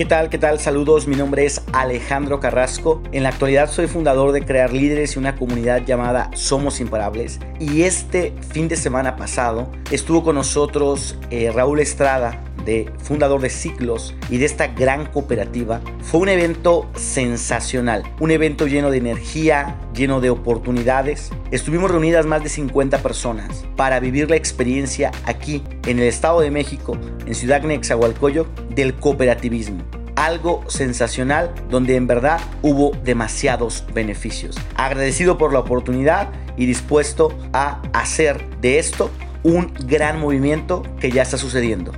¿Qué 0.00 0.06
tal? 0.06 0.30
¿Qué 0.30 0.38
tal? 0.38 0.58
Saludos, 0.58 1.06
mi 1.06 1.14
nombre 1.14 1.44
es 1.44 1.60
Alejandro 1.74 2.40
Carrasco. 2.40 3.02
En 3.12 3.22
la 3.22 3.28
actualidad 3.28 3.70
soy 3.70 3.86
fundador 3.86 4.32
de 4.32 4.42
Crear 4.42 4.72
Líderes 4.72 5.14
y 5.14 5.18
una 5.18 5.36
comunidad 5.36 5.84
llamada 5.84 6.30
Somos 6.32 6.80
Imparables. 6.80 7.38
Y 7.58 7.82
este 7.82 8.32
fin 8.50 8.66
de 8.66 8.76
semana 8.76 9.16
pasado 9.16 9.70
estuvo 9.90 10.24
con 10.24 10.36
nosotros 10.36 11.18
eh, 11.28 11.52
Raúl 11.54 11.80
Estrada, 11.80 12.42
de 12.64 12.90
fundador 12.98 13.40
de 13.40 13.50
Ciclos 13.50 14.14
y 14.28 14.38
de 14.38 14.46
esta 14.46 14.68
gran 14.68 15.06
cooperativa. 15.06 15.80
Fue 16.02 16.20
un 16.20 16.28
evento 16.28 16.88
sensacional, 16.94 18.02
un 18.20 18.30
evento 18.30 18.66
lleno 18.66 18.90
de 18.90 18.98
energía, 18.98 19.76
lleno 19.94 20.20
de 20.20 20.30
oportunidades. 20.30 21.30
Estuvimos 21.50 21.90
reunidas 21.90 22.26
más 22.26 22.42
de 22.42 22.48
50 22.48 22.98
personas 22.98 23.64
para 23.76 24.00
vivir 24.00 24.30
la 24.30 24.36
experiencia 24.36 25.10
aquí 25.24 25.62
en 25.86 25.98
el 25.98 26.06
Estado 26.06 26.40
de 26.40 26.50
México, 26.50 26.96
en 27.26 27.34
Ciudad 27.34 27.62
Nexahualcoyo, 27.62 28.46
del 28.74 28.94
cooperativismo 28.94 29.82
algo 30.20 30.62
sensacional 30.68 31.54
donde 31.70 31.96
en 31.96 32.06
verdad 32.06 32.40
hubo 32.60 32.92
demasiados 33.04 33.84
beneficios. 33.94 34.54
Agradecido 34.76 35.38
por 35.38 35.54
la 35.54 35.60
oportunidad 35.60 36.28
y 36.58 36.66
dispuesto 36.66 37.36
a 37.54 37.80
hacer 37.94 38.44
de 38.60 38.78
esto 38.78 39.10
un 39.42 39.72
gran 39.86 40.20
movimiento 40.20 40.82
que 41.00 41.10
ya 41.10 41.22
está 41.22 41.38
sucediendo. 41.38 41.92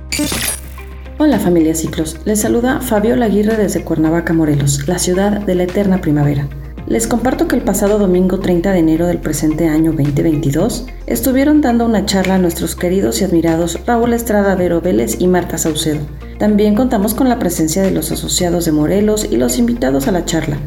Hola 1.19 1.39
familia 1.39 1.75
Ciclos, 1.75 2.17
les 2.25 2.41
saluda 2.41 2.81
Fabiola 2.81 3.25
Aguirre 3.25 3.55
desde 3.55 3.83
Cuernavaca, 3.83 4.33
Morelos, 4.33 4.87
la 4.87 4.99
ciudad 4.99 5.41
de 5.41 5.55
la 5.55 5.63
eterna 5.63 6.01
primavera. 6.01 6.47
Les 6.87 7.07
comparto 7.07 7.47
que 7.47 7.55
el 7.55 7.61
pasado 7.61 7.97
domingo 7.97 8.39
30 8.39 8.71
de 8.71 8.79
enero 8.79 9.07
del 9.07 9.19
presente 9.19 9.69
año 9.69 9.93
2022 9.93 10.87
estuvieron 11.05 11.61
dando 11.61 11.85
una 11.85 12.05
charla 12.05 12.35
a 12.35 12.39
nuestros 12.39 12.75
queridos 12.75 13.21
y 13.21 13.23
admirados 13.23 13.79
Raúl 13.85 14.13
Estrada 14.13 14.55
Vero 14.55 14.81
Vélez 14.81 15.15
y 15.19 15.27
Marta 15.27 15.57
Saucedo, 15.57 16.01
también 16.43 16.75
contamos 16.75 17.13
con 17.13 17.29
la 17.29 17.39
presencia 17.39 17.83
de 17.83 17.91
los 17.91 18.11
asociados 18.11 18.65
de 18.65 18.73
Morelos 18.73 19.27
y 19.31 19.37
los 19.37 19.57
invitados 19.57 20.09
a 20.09 20.11
la 20.11 20.25
charla. 20.25 20.57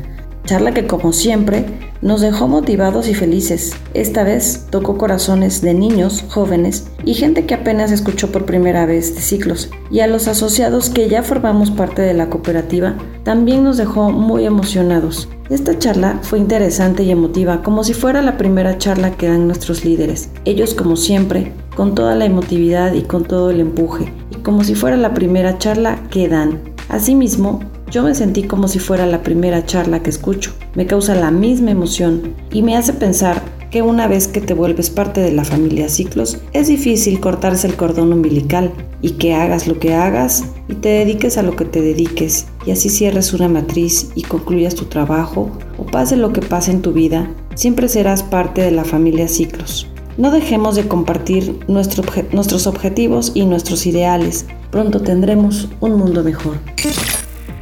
Charla 0.46 0.72
que 0.72 0.86
como 0.86 1.12
siempre 1.12 1.66
nos 2.02 2.20
dejó 2.20 2.48
motivados 2.48 3.08
y 3.08 3.14
felices. 3.14 3.74
Esta 3.94 4.24
vez 4.24 4.66
tocó 4.70 4.98
corazones 4.98 5.62
de 5.62 5.74
niños, 5.74 6.24
jóvenes 6.28 6.88
y 7.04 7.14
gente 7.14 7.46
que 7.46 7.54
apenas 7.54 7.92
escuchó 7.92 8.30
por 8.32 8.46
primera 8.46 8.86
vez 8.86 9.14
de 9.14 9.20
ciclos. 9.20 9.70
Y 9.90 10.00
a 10.00 10.06
los 10.06 10.28
asociados 10.28 10.90
que 10.90 11.08
ya 11.08 11.22
formamos 11.22 11.70
parte 11.70 12.02
de 12.02 12.14
la 12.14 12.28
cooperativa 12.28 12.96
también 13.22 13.64
nos 13.64 13.76
dejó 13.76 14.10
muy 14.10 14.44
emocionados. 14.44 15.28
Esta 15.48 15.78
charla 15.78 16.18
fue 16.22 16.40
interesante 16.40 17.04
y 17.04 17.10
emotiva, 17.12 17.62
como 17.62 17.84
si 17.84 17.94
fuera 17.94 18.20
la 18.20 18.36
primera 18.36 18.78
charla 18.78 19.12
que 19.12 19.28
dan 19.28 19.46
nuestros 19.46 19.84
líderes. 19.84 20.30
Ellos, 20.44 20.74
como 20.74 20.96
siempre, 20.96 21.52
con 21.76 21.94
toda 21.94 22.16
la 22.16 22.24
emotividad 22.24 22.94
y 22.94 23.02
con 23.02 23.24
todo 23.24 23.50
el 23.50 23.60
empuje, 23.60 24.12
y 24.32 24.42
como 24.42 24.64
si 24.64 24.74
fuera 24.74 24.96
la 24.96 25.14
primera 25.14 25.58
charla 25.58 26.00
que 26.10 26.28
dan. 26.28 26.60
Asimismo, 26.88 27.60
yo 27.90 28.02
me 28.02 28.14
sentí 28.14 28.42
como 28.42 28.68
si 28.68 28.78
fuera 28.78 29.06
la 29.06 29.22
primera 29.22 29.64
charla 29.64 30.02
que 30.02 30.10
escucho. 30.10 30.52
Me 30.74 30.86
causa 30.86 31.14
la 31.14 31.30
misma 31.30 31.70
emoción 31.70 32.34
y 32.50 32.62
me 32.62 32.76
hace 32.76 32.92
pensar 32.92 33.42
que 33.70 33.82
una 33.82 34.08
vez 34.08 34.28
que 34.28 34.40
te 34.40 34.54
vuelves 34.54 34.90
parte 34.90 35.20
de 35.20 35.32
la 35.32 35.44
familia 35.44 35.88
Ciclos, 35.88 36.38
es 36.52 36.68
difícil 36.68 37.20
cortarse 37.20 37.66
el 37.66 37.76
cordón 37.76 38.12
umbilical 38.12 38.72
y 39.02 39.10
que 39.10 39.34
hagas 39.34 39.66
lo 39.66 39.78
que 39.78 39.94
hagas 39.94 40.44
y 40.68 40.74
te 40.74 40.88
dediques 40.88 41.36
a 41.36 41.42
lo 41.42 41.56
que 41.56 41.64
te 41.64 41.80
dediques 41.80 42.46
y 42.64 42.70
así 42.70 42.88
cierres 42.88 43.32
una 43.32 43.48
matriz 43.48 44.10
y 44.14 44.22
concluyas 44.22 44.74
tu 44.74 44.86
trabajo 44.86 45.50
o 45.78 45.84
pase 45.84 46.16
lo 46.16 46.32
que 46.32 46.40
pase 46.40 46.70
en 46.70 46.82
tu 46.82 46.92
vida, 46.92 47.30
siempre 47.54 47.88
serás 47.88 48.22
parte 48.22 48.62
de 48.62 48.70
la 48.70 48.84
familia 48.84 49.28
Ciclos. 49.28 49.88
No 50.16 50.30
dejemos 50.30 50.76
de 50.76 50.88
compartir 50.88 51.58
nuestros 51.68 52.66
objetivos 52.66 53.32
y 53.34 53.44
nuestros 53.44 53.86
ideales. 53.86 54.46
Pronto 54.70 55.02
tendremos 55.02 55.68
un 55.80 55.98
mundo 55.98 56.24
mejor. 56.24 56.56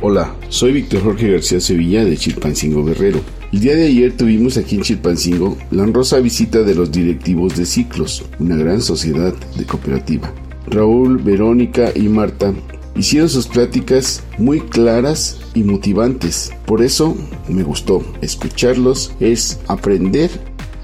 Hola, 0.07 0.37
soy 0.51 0.73
Víctor 0.73 1.03
Jorge 1.03 1.33
García 1.33 1.61
Sevilla 1.61 2.05
de 2.05 2.19
Chilpancingo 2.19 2.85
Guerrero. 2.85 3.21
El 3.55 3.61
día 3.61 3.75
de 3.75 3.87
ayer 3.87 4.15
tuvimos 4.15 4.59
aquí 4.59 4.77
en 4.77 4.83
Chilpancingo 4.83 5.57
la 5.71 5.85
honrosa 5.85 6.21
visita 6.21 6.63
de 6.63 6.75
los 6.75 6.93
directivos 6.93 7.57
de 7.57 7.65
Ciclos, 7.65 8.23
una 8.39 8.55
gran 8.55 8.83
sociedad 8.83 9.33
de 9.57 9.65
cooperativa. 9.65 10.31
Raúl, 10.67 11.17
Verónica 11.17 11.91
y 11.95 12.11
Marta 12.11 12.53
hicieron 12.95 13.31
sus 13.31 13.47
pláticas 13.47 14.23
muy 14.37 14.61
claras 14.61 15.41
y 15.55 15.63
motivantes. 15.63 16.53
Por 16.67 16.83
eso 16.83 17.17
me 17.49 17.63
gustó 17.63 18.05
escucharlos, 18.21 19.15
es 19.21 19.59
aprender 19.69 20.29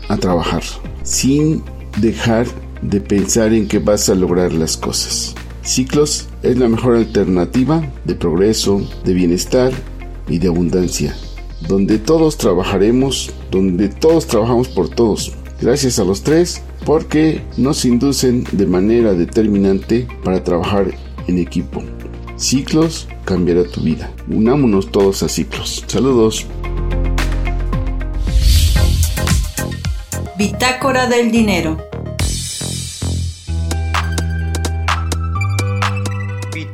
a 0.09 0.17
trabajar 0.17 0.63
sin 1.03 1.63
dejar 2.01 2.47
de 2.81 3.03
pensar 3.03 3.53
en 3.53 3.69
que 3.69 3.81
vas 3.81 4.09
a 4.09 4.15
lograr 4.15 4.55
las 4.55 4.79
cosas. 4.79 5.35
Ciclos 5.63 6.29
es 6.43 6.57
la 6.59 6.69
mejor 6.69 6.97
alternativa 6.97 7.83
de 8.05 8.15
progreso, 8.15 8.81
de 9.05 9.13
bienestar 9.13 9.73
y 10.29 10.39
de 10.39 10.49
abundancia, 10.49 11.15
donde 11.69 11.99
todos 11.99 12.39
trabajaremos, 12.39 13.31
donde 13.51 13.89
todos 13.89 14.27
trabajamos 14.27 14.69
por 14.69 14.89
todos. 14.89 15.33
Gracias 15.61 15.99
a 15.99 16.05
los 16.05 16.23
tres 16.23 16.63
porque 16.87 17.43
nos 17.59 17.85
inducen 17.85 18.45
de 18.53 18.67
manera 18.67 19.13
determinante 19.13 20.09
para 20.25 20.43
trabajar 20.43 20.95
en 21.27 21.39
equipo. 21.39 21.83
Ciclos 22.37 23.07
cambiará 23.27 23.65
tu 23.65 23.83
vida. 23.83 24.11
Unámonos 24.29 24.91
todos 24.91 25.23
a 25.23 25.29
ciclos. 25.29 25.85
Saludos. 25.87 26.47
Bitácora 30.39 31.07
del 31.07 31.31
dinero. 31.31 31.90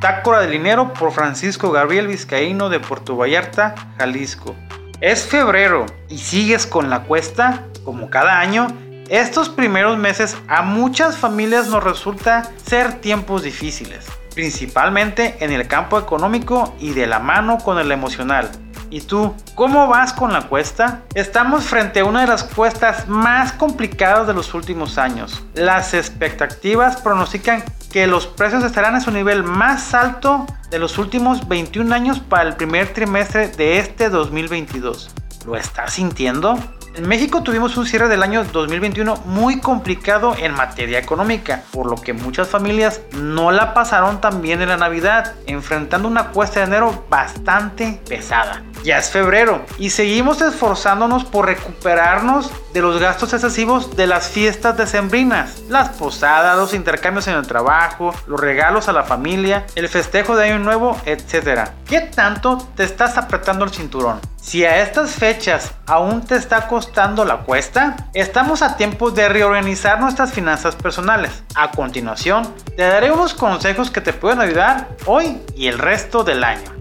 Bitácora 0.06 0.42
del 0.42 0.52
Dinero 0.52 0.92
por 0.92 1.10
Francisco 1.10 1.72
Gabriel 1.72 2.06
Vizcaíno 2.06 2.68
de 2.68 2.78
Puerto 2.78 3.16
Vallarta, 3.16 3.74
Jalisco. 3.98 4.54
Es 5.00 5.26
febrero 5.26 5.84
y 6.08 6.18
sigues 6.18 6.64
con 6.64 6.88
la 6.88 7.02
cuesta, 7.02 7.64
como 7.84 8.08
cada 8.08 8.38
año. 8.38 8.68
Estos 9.08 9.48
primeros 9.48 9.98
meses 9.98 10.36
a 10.46 10.62
muchas 10.62 11.16
familias 11.16 11.66
nos 11.66 11.82
resulta 11.82 12.52
ser 12.64 13.00
tiempos 13.00 13.42
difíciles, 13.42 14.06
principalmente 14.32 15.38
en 15.40 15.50
el 15.50 15.66
campo 15.66 15.98
económico 15.98 16.72
y 16.78 16.92
de 16.92 17.08
la 17.08 17.18
mano 17.18 17.58
con 17.58 17.80
el 17.80 17.90
emocional. 17.90 18.48
¿Y 18.90 19.00
tú? 19.00 19.34
¿Cómo 19.56 19.88
vas 19.88 20.12
con 20.12 20.32
la 20.32 20.42
cuesta? 20.42 21.02
Estamos 21.14 21.64
frente 21.64 21.98
a 21.98 22.04
una 22.04 22.20
de 22.20 22.28
las 22.28 22.44
cuestas 22.44 23.08
más 23.08 23.52
complicadas 23.52 24.28
de 24.28 24.34
los 24.34 24.54
últimos 24.54 24.98
años. 24.98 25.42
Las 25.54 25.94
expectativas 25.94 27.00
pronostican 27.00 27.64
que 27.96 28.06
los 28.06 28.26
precios 28.26 28.62
estarán 28.62 28.94
en 28.94 29.00
su 29.00 29.10
nivel 29.10 29.42
más 29.42 29.94
alto 29.94 30.44
de 30.68 30.78
los 30.78 30.98
últimos 30.98 31.48
21 31.48 31.94
años 31.94 32.20
para 32.20 32.46
el 32.46 32.54
primer 32.54 32.92
trimestre 32.92 33.48
de 33.48 33.78
este 33.78 34.10
2022. 34.10 35.10
¿Lo 35.46 35.56
estás 35.56 35.94
sintiendo? 35.94 36.58
En 36.96 37.06
México 37.06 37.42
tuvimos 37.42 37.76
un 37.76 37.84
cierre 37.84 38.08
del 38.08 38.22
año 38.22 38.42
2021 38.42 39.16
muy 39.26 39.60
complicado 39.60 40.34
en 40.38 40.54
materia 40.54 40.98
económica, 40.98 41.62
por 41.70 41.90
lo 41.90 41.96
que 41.96 42.14
muchas 42.14 42.48
familias 42.48 43.02
no 43.12 43.50
la 43.50 43.74
pasaron 43.74 44.22
tan 44.22 44.40
bien 44.40 44.62
en 44.62 44.70
la 44.70 44.78
Navidad, 44.78 45.34
enfrentando 45.46 46.08
una 46.08 46.28
cuesta 46.28 46.60
de 46.60 46.66
enero 46.66 47.04
bastante 47.10 48.00
pesada. 48.08 48.62
Ya 48.82 48.96
es 48.96 49.10
febrero 49.10 49.66
y 49.78 49.90
seguimos 49.90 50.40
esforzándonos 50.40 51.24
por 51.26 51.44
recuperarnos 51.44 52.50
de 52.72 52.80
los 52.80 52.98
gastos 52.98 53.34
excesivos 53.34 53.94
de 53.94 54.06
las 54.06 54.28
fiestas 54.28 54.78
decembrinas, 54.78 55.60
las 55.68 55.90
posadas, 55.90 56.56
los 56.56 56.72
intercambios 56.72 57.28
en 57.28 57.34
el 57.34 57.46
trabajo, 57.46 58.14
los 58.26 58.40
regalos 58.40 58.88
a 58.88 58.92
la 58.92 59.02
familia, 59.02 59.66
el 59.74 59.90
festejo 59.90 60.34
de 60.34 60.46
Año 60.46 60.60
Nuevo, 60.60 60.96
etc. 61.04 61.72
¿Qué 61.86 62.00
tanto 62.00 62.56
te 62.74 62.84
estás 62.84 63.18
apretando 63.18 63.66
el 63.66 63.70
cinturón? 63.70 64.18
Si 64.40 64.64
a 64.64 64.80
estas 64.80 65.10
fechas 65.10 65.72
aún 65.86 66.24
te 66.24 66.36
está 66.36 66.68
costando 66.68 66.85
la 67.24 67.38
cuesta, 67.44 67.96
estamos 68.14 68.62
a 68.62 68.76
tiempo 68.76 69.10
de 69.10 69.28
reorganizar 69.28 70.00
nuestras 70.00 70.32
finanzas 70.32 70.76
personales. 70.76 71.42
A 71.54 71.70
continuación, 71.70 72.54
te 72.76 72.84
daré 72.84 73.10
unos 73.10 73.34
consejos 73.34 73.90
que 73.90 74.00
te 74.00 74.12
pueden 74.12 74.40
ayudar 74.40 74.88
hoy 75.04 75.42
y 75.54 75.66
el 75.66 75.78
resto 75.78 76.24
del 76.24 76.42
año. 76.42 76.72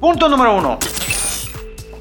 Punto 0.00 0.28
número 0.28 0.54
1. 0.56 0.78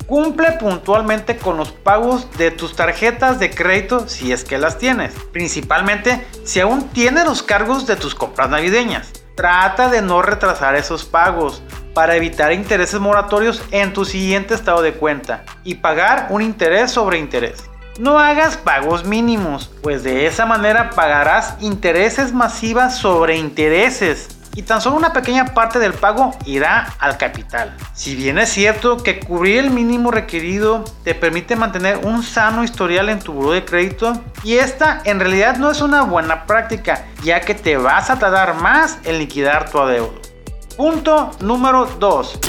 Cumple 0.05 0.51
puntualmente 0.53 1.37
con 1.37 1.57
los 1.57 1.71
pagos 1.71 2.29
de 2.37 2.51
tus 2.51 2.75
tarjetas 2.75 3.39
de 3.39 3.49
crédito 3.49 4.07
si 4.07 4.31
es 4.31 4.43
que 4.43 4.59
las 4.59 4.77
tienes, 4.77 5.13
principalmente 5.31 6.27
si 6.43 6.59
aún 6.59 6.89
tienes 6.89 7.25
los 7.25 7.41
cargos 7.41 7.87
de 7.87 7.95
tus 7.95 8.13
compras 8.13 8.49
navideñas. 8.49 9.11
Trata 9.35 9.89
de 9.89 10.01
no 10.01 10.21
retrasar 10.21 10.75
esos 10.75 11.05
pagos 11.05 11.63
para 11.93 12.15
evitar 12.15 12.51
intereses 12.51 12.99
moratorios 12.99 13.61
en 13.71 13.93
tu 13.93 14.05
siguiente 14.05 14.53
estado 14.53 14.81
de 14.81 14.93
cuenta 14.93 15.43
y 15.63 15.75
pagar 15.75 16.27
un 16.29 16.41
interés 16.41 16.91
sobre 16.91 17.19
interés. 17.19 17.69
No 17.99 18.17
hagas 18.17 18.57
pagos 18.57 19.05
mínimos, 19.05 19.69
pues 19.83 20.03
de 20.03 20.25
esa 20.25 20.45
manera 20.47 20.89
pagarás 20.89 21.55
intereses 21.59 22.33
masivas 22.33 22.97
sobre 22.97 23.37
intereses 23.37 24.29
y 24.55 24.63
tan 24.63 24.81
solo 24.81 24.95
una 24.95 25.13
pequeña 25.13 25.53
parte 25.53 25.79
del 25.79 25.93
pago 25.93 26.35
irá 26.45 26.93
al 26.99 27.17
capital. 27.17 27.75
Si 27.93 28.15
bien 28.15 28.37
es 28.37 28.49
cierto 28.49 28.97
que 28.97 29.19
cubrir 29.19 29.59
el 29.59 29.71
mínimo 29.71 30.11
requerido 30.11 30.83
te 31.03 31.15
permite 31.15 31.55
mantener 31.55 31.97
un 32.03 32.23
sano 32.23 32.63
historial 32.63 33.09
en 33.09 33.19
tu 33.19 33.33
buro 33.33 33.51
de 33.51 33.65
crédito, 33.65 34.13
y 34.43 34.55
esta 34.55 35.01
en 35.05 35.19
realidad 35.19 35.57
no 35.57 35.71
es 35.71 35.81
una 35.81 36.03
buena 36.03 36.45
práctica, 36.45 37.05
ya 37.23 37.41
que 37.41 37.55
te 37.55 37.77
vas 37.77 38.09
a 38.09 38.19
tardar 38.19 38.55
más 38.55 38.97
en 39.05 39.17
liquidar 39.17 39.69
tu 39.69 39.79
adeudo. 39.79 40.32
Punto 40.77 41.31
número 41.39 41.85
2. 41.85 42.39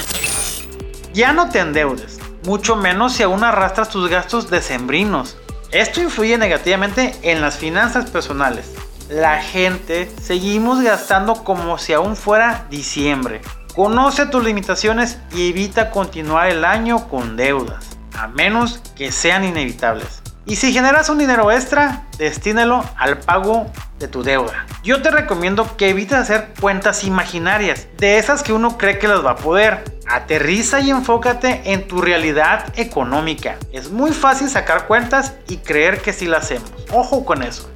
Ya 1.13 1.33
no 1.33 1.49
te 1.49 1.59
endeudes, 1.59 2.19
mucho 2.45 2.75
menos 2.75 3.13
si 3.13 3.23
aún 3.23 3.43
arrastras 3.43 3.89
tus 3.89 4.09
gastos 4.09 4.49
decembrinos. 4.49 5.37
Esto 5.71 6.01
influye 6.01 6.37
negativamente 6.37 7.15
en 7.23 7.41
las 7.41 7.57
finanzas 7.57 8.09
personales 8.09 8.75
la 9.09 9.41
gente 9.41 10.09
seguimos 10.21 10.81
gastando 10.81 11.43
como 11.43 11.77
si 11.77 11.93
aún 11.93 12.15
fuera 12.15 12.65
diciembre. 12.69 13.41
Conoce 13.75 14.25
tus 14.25 14.43
limitaciones 14.43 15.19
y 15.33 15.49
evita 15.49 15.91
continuar 15.91 16.47
el 16.49 16.65
año 16.65 17.07
con 17.07 17.35
deudas, 17.35 17.85
a 18.17 18.27
menos 18.27 18.79
que 18.95 19.11
sean 19.11 19.43
inevitables. 19.43 20.23
Y 20.47 20.57
si 20.57 20.71
generas 20.71 21.09
un 21.09 21.17
dinero 21.17 21.51
extra, 21.51 22.03
destínelo 22.19 22.83
al 22.97 23.17
pago 23.17 23.65
de 23.97 24.07
tu 24.07 24.21
deuda. 24.21 24.67
Yo 24.83 25.01
te 25.01 25.09
recomiendo 25.09 25.75
que 25.75 25.89
evites 25.89 26.17
hacer 26.17 26.49
cuentas 26.61 27.03
imaginarias, 27.03 27.87
de 27.97 28.19
esas 28.19 28.43
que 28.43 28.53
uno 28.53 28.77
cree 28.77 28.99
que 28.99 29.07
las 29.07 29.25
va 29.25 29.31
a 29.31 29.35
poder. 29.37 29.83
Aterriza 30.07 30.81
y 30.81 30.91
enfócate 30.91 31.73
en 31.73 31.87
tu 31.87 31.99
realidad 31.99 32.71
económica. 32.75 33.55
Es 33.71 33.89
muy 33.89 34.11
fácil 34.11 34.47
sacar 34.47 34.85
cuentas 34.85 35.33
y 35.47 35.57
creer 35.57 35.99
que 36.01 36.13
sí 36.13 36.27
las 36.27 36.45
hacemos. 36.45 36.71
Ojo 36.91 37.25
con 37.25 37.41
eso. 37.41 37.67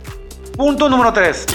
Punto 0.56 0.90
número 0.90 1.12
3. 1.12 1.48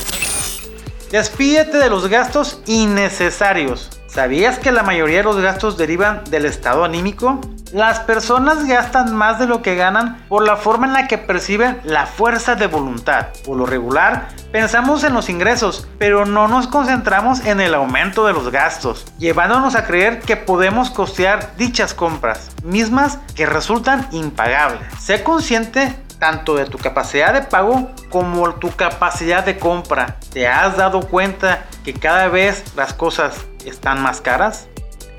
Despídete 1.12 1.78
de 1.78 1.90
los 1.90 2.08
gastos 2.08 2.60
innecesarios. 2.66 3.90
¿Sabías 4.08 4.58
que 4.58 4.72
la 4.72 4.82
mayoría 4.82 5.18
de 5.18 5.24
los 5.24 5.40
gastos 5.40 5.76
derivan 5.76 6.24
del 6.28 6.44
estado 6.44 6.82
anímico? 6.82 7.40
Las 7.74 7.98
personas 7.98 8.66
gastan 8.66 9.16
más 9.16 9.40
de 9.40 9.48
lo 9.48 9.60
que 9.60 9.74
ganan 9.74 10.24
por 10.28 10.46
la 10.46 10.54
forma 10.54 10.86
en 10.86 10.92
la 10.92 11.08
que 11.08 11.18
perciben 11.18 11.80
la 11.82 12.06
fuerza 12.06 12.54
de 12.54 12.68
voluntad. 12.68 13.30
Por 13.44 13.56
lo 13.56 13.66
regular, 13.66 14.28
pensamos 14.52 15.02
en 15.02 15.12
los 15.12 15.28
ingresos, 15.28 15.88
pero 15.98 16.24
no 16.24 16.46
nos 16.46 16.68
concentramos 16.68 17.44
en 17.44 17.58
el 17.58 17.74
aumento 17.74 18.28
de 18.28 18.32
los 18.32 18.52
gastos, 18.52 19.04
llevándonos 19.18 19.74
a 19.74 19.86
creer 19.86 20.20
que 20.20 20.36
podemos 20.36 20.90
costear 20.90 21.56
dichas 21.56 21.94
compras, 21.94 22.52
mismas 22.62 23.18
que 23.34 23.44
resultan 23.44 24.06
impagables. 24.12 24.86
Sé 25.00 25.24
consciente 25.24 25.96
tanto 26.20 26.54
de 26.54 26.66
tu 26.66 26.78
capacidad 26.78 27.32
de 27.32 27.42
pago 27.42 27.90
como 28.08 28.54
tu 28.54 28.70
capacidad 28.70 29.44
de 29.44 29.58
compra. 29.58 30.14
¿Te 30.32 30.46
has 30.46 30.76
dado 30.76 31.08
cuenta 31.08 31.64
que 31.84 31.92
cada 31.92 32.28
vez 32.28 32.62
las 32.76 32.94
cosas 32.94 33.34
están 33.66 34.00
más 34.00 34.20
caras? 34.20 34.68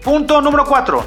Punto 0.06 0.42
número 0.42 0.64
4. 0.64 1.04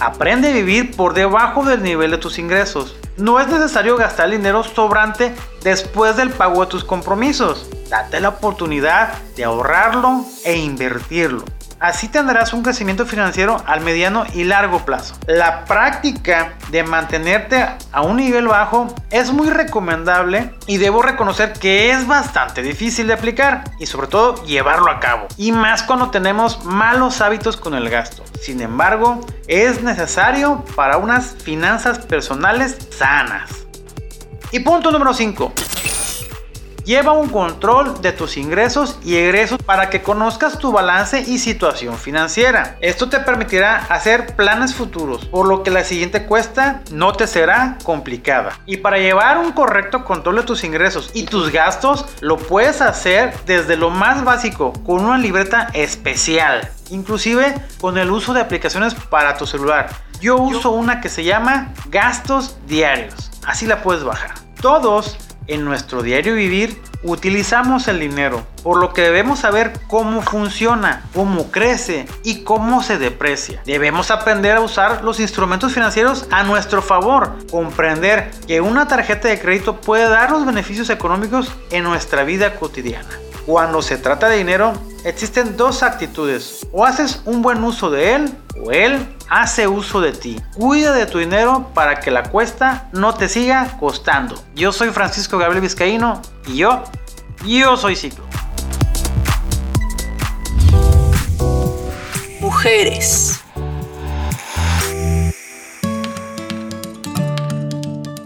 Aprende 0.00 0.50
a 0.50 0.52
vivir 0.52 0.96
por 0.96 1.12
debajo 1.12 1.64
del 1.64 1.82
nivel 1.82 2.12
de 2.12 2.18
tus 2.18 2.38
ingresos. 2.38 2.96
No 3.16 3.40
es 3.40 3.48
necesario 3.48 3.96
gastar 3.96 4.30
dinero 4.30 4.62
sobrante 4.62 5.34
después 5.62 6.16
del 6.16 6.30
pago 6.30 6.60
de 6.60 6.70
tus 6.70 6.84
compromisos. 6.84 7.68
Date 7.90 8.20
la 8.20 8.28
oportunidad 8.28 9.14
de 9.36 9.44
ahorrarlo 9.44 10.24
e 10.44 10.56
invertirlo. 10.56 11.44
Así 11.80 12.08
tendrás 12.08 12.52
un 12.52 12.62
crecimiento 12.62 13.06
financiero 13.06 13.62
al 13.66 13.80
mediano 13.80 14.24
y 14.34 14.42
largo 14.44 14.84
plazo. 14.84 15.14
La 15.26 15.64
práctica 15.64 16.54
de 16.70 16.82
mantenerte 16.82 17.68
a 17.92 18.02
un 18.02 18.16
nivel 18.16 18.48
bajo 18.48 18.88
es 19.10 19.32
muy 19.32 19.48
recomendable 19.48 20.54
y 20.66 20.78
debo 20.78 21.02
reconocer 21.02 21.52
que 21.52 21.90
es 21.90 22.06
bastante 22.06 22.62
difícil 22.62 23.06
de 23.06 23.12
aplicar 23.12 23.64
y 23.78 23.86
sobre 23.86 24.08
todo 24.08 24.44
llevarlo 24.44 24.90
a 24.90 24.98
cabo. 24.98 25.28
Y 25.36 25.52
más 25.52 25.84
cuando 25.84 26.10
tenemos 26.10 26.64
malos 26.64 27.20
hábitos 27.20 27.56
con 27.56 27.74
el 27.74 27.88
gasto. 27.90 28.24
Sin 28.40 28.60
embargo, 28.60 29.20
es 29.46 29.82
necesario 29.82 30.64
para 30.76 30.96
unas 30.96 31.34
finanzas 31.42 31.98
personales 31.98 32.76
sanas. 32.90 33.50
Y 34.52 34.60
punto 34.60 34.90
número 34.90 35.12
5. 35.12 35.52
Lleva 36.88 37.12
un 37.12 37.28
control 37.28 38.00
de 38.00 38.12
tus 38.12 38.38
ingresos 38.38 38.98
y 39.04 39.16
egresos 39.16 39.58
para 39.62 39.90
que 39.90 40.00
conozcas 40.00 40.58
tu 40.58 40.72
balance 40.72 41.20
y 41.20 41.38
situación 41.38 41.98
financiera. 41.98 42.78
Esto 42.80 43.10
te 43.10 43.20
permitirá 43.20 43.76
hacer 43.90 44.34
planes 44.36 44.74
futuros, 44.74 45.26
por 45.26 45.46
lo 45.46 45.62
que 45.62 45.70
la 45.70 45.84
siguiente 45.84 46.24
cuesta 46.24 46.80
no 46.90 47.12
te 47.12 47.26
será 47.26 47.76
complicada. 47.84 48.58
Y 48.64 48.78
para 48.78 48.96
llevar 48.96 49.36
un 49.36 49.52
correcto 49.52 50.02
control 50.02 50.36
de 50.36 50.42
tus 50.44 50.64
ingresos 50.64 51.10
y 51.12 51.24
tus 51.24 51.52
gastos, 51.52 52.06
lo 52.22 52.38
puedes 52.38 52.80
hacer 52.80 53.34
desde 53.44 53.76
lo 53.76 53.90
más 53.90 54.24
básico, 54.24 54.72
con 54.86 55.04
una 55.04 55.18
libreta 55.18 55.68
especial, 55.74 56.70
inclusive 56.88 57.54
con 57.82 57.98
el 57.98 58.10
uso 58.10 58.32
de 58.32 58.40
aplicaciones 58.40 58.94
para 58.94 59.36
tu 59.36 59.46
celular. 59.46 59.90
Yo 60.22 60.38
uso 60.38 60.70
una 60.70 61.02
que 61.02 61.10
se 61.10 61.22
llama 61.22 61.74
Gastos 61.90 62.56
Diarios. 62.66 63.30
Así 63.44 63.66
la 63.66 63.82
puedes 63.82 64.04
bajar. 64.04 64.32
Todos 64.62 65.18
en 65.48 65.64
nuestro 65.64 66.02
diario 66.02 66.34
vivir 66.34 66.80
utilizamos 67.02 67.88
el 67.88 68.00
dinero, 68.00 68.46
por 68.62 68.78
lo 68.78 68.92
que 68.92 69.02
debemos 69.02 69.40
saber 69.40 69.72
cómo 69.88 70.22
funciona, 70.22 71.04
cómo 71.14 71.50
crece 71.50 72.06
y 72.22 72.42
cómo 72.44 72.82
se 72.82 72.98
deprecia. 72.98 73.62
Debemos 73.64 74.10
aprender 74.10 74.56
a 74.56 74.60
usar 74.60 75.02
los 75.02 75.20
instrumentos 75.20 75.72
financieros 75.72 76.26
a 76.30 76.44
nuestro 76.44 76.82
favor, 76.82 77.36
comprender 77.50 78.30
que 78.46 78.60
una 78.60 78.86
tarjeta 78.86 79.28
de 79.28 79.40
crédito 79.40 79.80
puede 79.80 80.08
darnos 80.08 80.46
beneficios 80.46 80.90
económicos 80.90 81.52
en 81.70 81.84
nuestra 81.84 82.24
vida 82.24 82.54
cotidiana. 82.56 83.08
Cuando 83.46 83.80
se 83.80 83.96
trata 83.96 84.28
de 84.28 84.36
dinero, 84.36 84.74
existen 85.04 85.56
dos 85.56 85.82
actitudes. 85.82 86.66
O 86.70 86.84
haces 86.84 87.22
un 87.24 87.40
buen 87.40 87.64
uso 87.64 87.90
de 87.90 88.14
él 88.14 88.34
o 88.62 88.72
él 88.72 89.06
hace 89.28 89.68
uso 89.68 90.00
de 90.00 90.12
ti. 90.12 90.40
Cuida 90.54 90.92
de 90.92 91.06
tu 91.06 91.18
dinero 91.18 91.70
para 91.74 92.00
que 92.00 92.10
la 92.10 92.24
cuesta 92.24 92.88
no 92.92 93.14
te 93.14 93.28
siga 93.28 93.76
costando. 93.78 94.42
Yo 94.54 94.72
soy 94.72 94.90
Francisco 94.90 95.38
Gabriel 95.38 95.62
Vizcaíno 95.62 96.20
y 96.46 96.56
yo, 96.56 96.84
yo 97.46 97.76
soy 97.76 97.96
Ciclo. 97.96 98.24
Mujeres. 102.40 103.40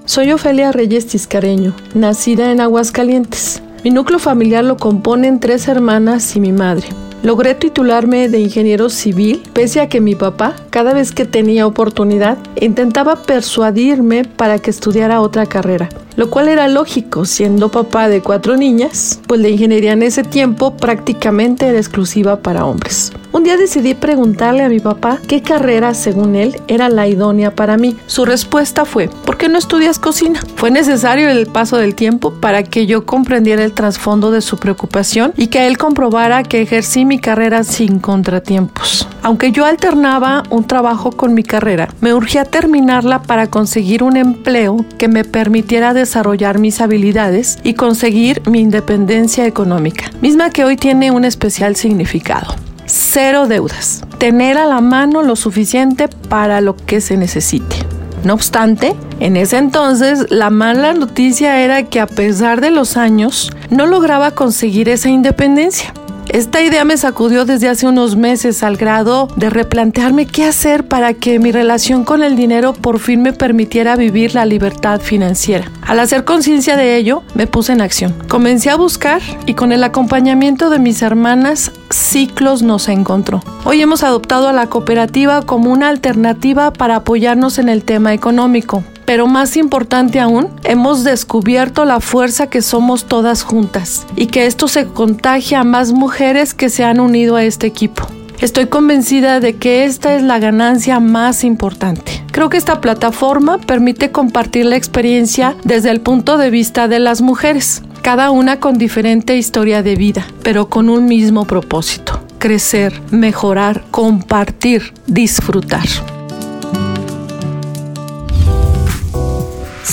Soy 0.05 0.31
Ofelia 0.31 0.73
Reyes 0.73 1.07
Tiscareño, 1.07 1.75
nacida 1.95 2.53
en 2.53 2.61
Aguascalientes. 2.61 3.63
Mi 3.83 3.91
núcleo 3.91 4.19
familiar 4.19 4.63
lo 4.63 4.77
componen 4.77 5.41
tres 5.41 5.69
hermanas 5.69 6.37
y 6.37 6.41
mi 6.41 6.53
madre. 6.53 6.89
Logré 7.23 7.55
titularme 7.55 8.29
de 8.29 8.41
ingeniero 8.41 8.91
civil, 8.91 9.45
pese 9.53 9.81
a 9.81 9.89
que 9.89 10.01
mi 10.01 10.17
papá, 10.17 10.57
cada 10.71 10.93
vez 10.93 11.13
que 11.13 11.25
tenía 11.25 11.69
oportunidad, 11.69 12.37
intentaba 12.61 13.15
persuadirme 13.15 14.25
para 14.25 14.59
que 14.59 14.71
estudiara 14.71 15.21
otra 15.21 15.47
carrera 15.47 15.89
lo 16.17 16.31
cual 16.31 16.49
era 16.49 16.69
lógico 16.69 17.25
siendo 17.25 17.71
papá 17.71 18.09
de 18.09 18.21
cuatro 18.21 18.57
niñas, 18.57 19.21
pues 19.27 19.41
la 19.41 19.49
ingeniería 19.49 19.93
en 19.93 20.03
ese 20.03 20.25
tiempo 20.25 20.77
prácticamente 20.77 21.67
era 21.67 21.79
exclusiva 21.79 22.41
para 22.41 22.65
hombres. 22.65 23.13
Un 23.33 23.45
día 23.45 23.57
decidí 23.57 23.95
preguntarle 23.95 24.63
a 24.63 24.69
mi 24.69 24.79
papá 24.79 25.19
qué 25.27 25.41
carrera, 25.41 25.95
según 25.95 26.35
él, 26.35 26.61
era 26.69 26.91
la 26.91 27.09
idónea 27.09 27.55
para 27.55 27.79
mí. 27.79 27.97
Su 28.07 28.27
respuesta 28.27 28.85
fue, 28.85 29.09
¿por 29.25 29.39
qué 29.39 29.49
no 29.49 29.59
estudias 29.59 29.99
cocina? 29.99 30.41
Fue 30.57 30.71
necesario 30.71 31.31
el 31.31 31.47
paso 31.47 31.79
del 31.79 31.95
tiempo 31.95 32.35
para 32.35 32.63
que 32.63 32.87
yo 32.87 33.07
comprendiera 33.07 33.65
el 33.65 33.73
trasfondo 33.73 34.31
de 34.31 34.43
su 34.43 34.59
preocupación 34.59 35.33
y 35.39 35.47
que 35.47 35.67
él 35.67 35.79
comprobara 35.79 36.43
que 36.43 36.61
ejercí 36.61 37.07
mi 37.13 37.19
carrera 37.19 37.63
sin 37.63 37.99
contratiempos. 37.99 39.07
Aunque 39.23 39.53
yo 39.53 39.67
alternaba 39.67 40.45
un 40.49 40.65
trabajo 40.65 41.13
con 41.13 41.35
mi 41.35 41.43
carrera, 41.43 41.91
me 42.01 42.15
urgía 42.15 42.47
terminarla 42.47 43.21
para 43.21 43.49
conseguir 43.49 44.03
un 44.03 44.17
empleo 44.17 44.83
que 44.97 45.09
me 45.09 45.23
permitiera 45.23 45.93
desarrollar 45.93 46.59
mis 46.59 46.81
habilidades 46.81 47.59
y 47.63 47.75
conseguir 47.75 48.41
mi 48.49 48.61
independencia 48.61 49.45
económica, 49.45 50.11
misma 50.23 50.49
que 50.49 50.65
hoy 50.65 50.77
tiene 50.77 51.11
un 51.11 51.27
especial 51.27 51.77
significado. 51.77 52.55
Cero 52.87 53.47
deudas. 53.47 54.03
Tener 54.17 54.57
a 54.57 54.65
la 54.65 54.81
mano 54.81 55.21
lo 55.21 55.37
suficiente 55.37 56.09
para 56.09 56.63
lo 56.63 56.77
que 56.77 57.03
se 57.03 57.19
necesite. 57.19 57.77
No 58.25 58.33
obstante, 58.33 58.95
en 59.21 59.37
ese 59.37 59.59
entonces 59.59 60.31
la 60.31 60.49
mala 60.49 60.95
noticia 60.95 61.61
era 61.61 61.83
que 61.83 62.01
a 62.01 62.07
pesar 62.07 62.63
de 62.63 62.71
los 62.71 62.97
años 62.97 63.51
no 63.69 63.85
lograba 63.85 64.31
conseguir 64.31 64.89
esa 64.89 65.11
independencia. 65.11 65.93
Esta 66.29 66.63
idea 66.63 66.85
me 66.85 66.97
sacudió 66.97 67.45
desde 67.45 67.69
hace 67.69 67.87
unos 67.87 68.17
meses 68.17 68.63
al 68.63 68.77
grado 68.77 69.29
de 69.37 69.51
replantearme 69.51 70.27
qué 70.27 70.45
hacer 70.45 70.87
para 70.87 71.15
que 71.15 71.39
mi 71.39 71.53
relación 71.53 72.05
con 72.05 72.23
el 72.23 72.37
dinero 72.37 72.73
por 72.73 73.01
fin 73.01 73.23
me 73.23 73.33
permitiera 73.33 73.97
vivir 73.97 74.35
la 74.35 74.47
libertad 74.47 75.01
financiera. 75.01 75.71
Al 75.83 76.01
hacer 76.01 76.25
conciencia 76.25 76.77
de 76.77 76.97
ello, 76.97 77.23
me 77.35 77.47
puse 77.47 77.73
en 77.73 77.81
acción. 77.81 78.15
Comencé 78.29 78.71
a 78.71 78.77
buscar 78.77 79.21
y 79.47 79.55
con 79.55 79.73
el 79.73 79.85
acompañamiento 79.85 80.71
de 80.71 80.79
mis 80.79 81.03
hermanas, 81.03 81.73
Ciclos 81.91 82.63
nos 82.63 82.89
encontró. 82.89 83.43
Hoy 83.65 83.83
hemos 83.83 84.03
adoptado 84.03 84.49
a 84.49 84.53
la 84.53 84.69
cooperativa 84.69 85.43
como 85.43 85.71
una 85.71 85.89
alternativa 85.89 86.73
para 86.73 86.97
apoyarnos 86.97 87.59
en 87.59 87.69
el 87.69 87.85
tema 87.85 88.15
económico 88.15 88.83
Pero 89.13 89.27
más 89.27 89.59
importante 89.59 90.21
aún, 90.21 90.49
hemos 90.65 91.05
descubierto 91.05 91.85
la 91.85 92.01
fuerza 92.01 92.47
que 92.47 92.63
somos 92.63 93.05
todas 93.05 93.43
juntas 93.43 94.07
y 94.17 94.29
que 94.29 94.47
esto 94.47 94.69
se 94.69 94.87
contagia 94.87 95.61
a 95.61 95.65
más 95.65 95.93
mujeres 95.93 96.55
que 96.55 96.71
se 96.71 96.83
han 96.83 96.99
unido 96.99 97.37
a 97.37 97.45
este 97.45 97.67
equipo. 97.67 98.07
Estoy 98.41 98.69
convencida 98.69 99.39
de 99.39 99.57
que 99.57 99.85
esta 99.85 100.17
es 100.17 100.23
la 100.23 100.39
ganancia 100.39 100.99
más 100.99 101.45
importante. 101.45 102.25
Creo 102.33 102.49
que 102.49 102.57
esta 102.57 102.81
plataforma 102.81 103.59
permite 103.59 104.11
compartir 104.11 104.65
la 104.65 104.77
experiencia 104.77 105.57
desde 105.63 105.91
el 105.91 106.01
punto 106.01 106.39
de 106.39 106.49
vista 106.49 106.89
de 106.89 106.99
las 106.99 107.21
mujeres, 107.21 107.83
cada 108.01 108.31
una 108.31 108.61
con 108.61 108.79
diferente 108.79 109.37
historia 109.37 109.83
de 109.83 109.95
vida, 109.95 110.27
pero 110.43 110.71
con 110.71 110.89
un 110.89 111.05
mismo 111.05 111.45
propósito, 111.45 112.19
crecer, 112.39 112.99
mejorar, 113.11 113.85
compartir, 113.91 114.95
disfrutar. 115.07 115.85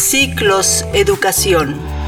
Ciclos 0.09 0.87
Educación. 0.95 1.98